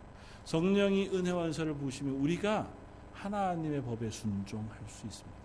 [0.45, 2.69] 성령이 은혜와 은사를 부으시면 우리가
[3.13, 5.43] 하나님의 법에 순종할 수 있습니다.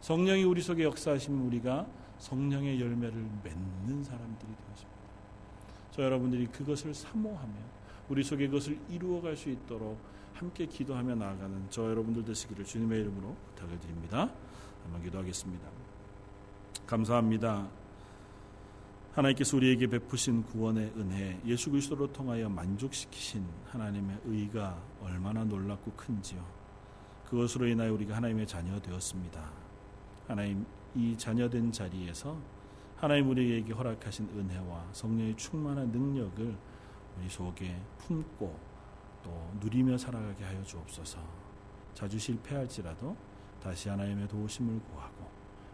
[0.00, 1.86] 성령이 우리 속에 역사하시면 우리가
[2.18, 5.00] 성령의 열매를 맺는 사람들이 되었습니다.
[5.90, 7.54] 저 여러분들이 그것을 사모하며
[8.08, 9.98] 우리 속에 그것을 이루어갈 수 있도록
[10.34, 14.32] 함께 기도하며 나아가는 저 여러분들 되시기를 주님의 이름으로 부탁을 드립니다.
[14.84, 15.68] 한번 기도하겠습니다.
[16.86, 17.79] 감사합니다.
[19.12, 26.44] 하나님께서 우리에게 베푸신 구원의 은혜, 예수 그리스도로 통하여 만족시키신 하나님의 의가 얼마나 놀랍고 큰지요.
[27.26, 29.50] 그것으로 인하여 우리가 하나님의 자녀 되었습니다.
[30.28, 32.40] 하나님 이 자녀된 자리에서
[32.96, 36.56] 하나님 우리에게 허락하신 은혜와 성령의 충만한 능력을
[37.18, 38.58] 우리 속에 품고
[39.24, 41.18] 또 누리며 살아가게 하여 주옵소서.
[41.94, 43.16] 자주 실패할지라도
[43.60, 45.28] 다시 하나님의 도우심을 구하고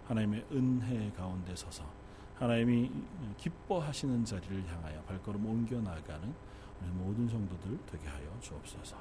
[0.06, 1.95] 하나님의 은혜 가운데 서서
[2.38, 2.90] 하나님이
[3.38, 6.34] 기뻐하시는 자리를 향하여 발걸음 옮겨 나가는
[6.82, 8.96] 우리 모든 성도들 되게 하여 주옵소서.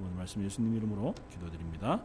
[0.00, 2.00] 오늘 말씀 예수님 이름으로 기도드립니다.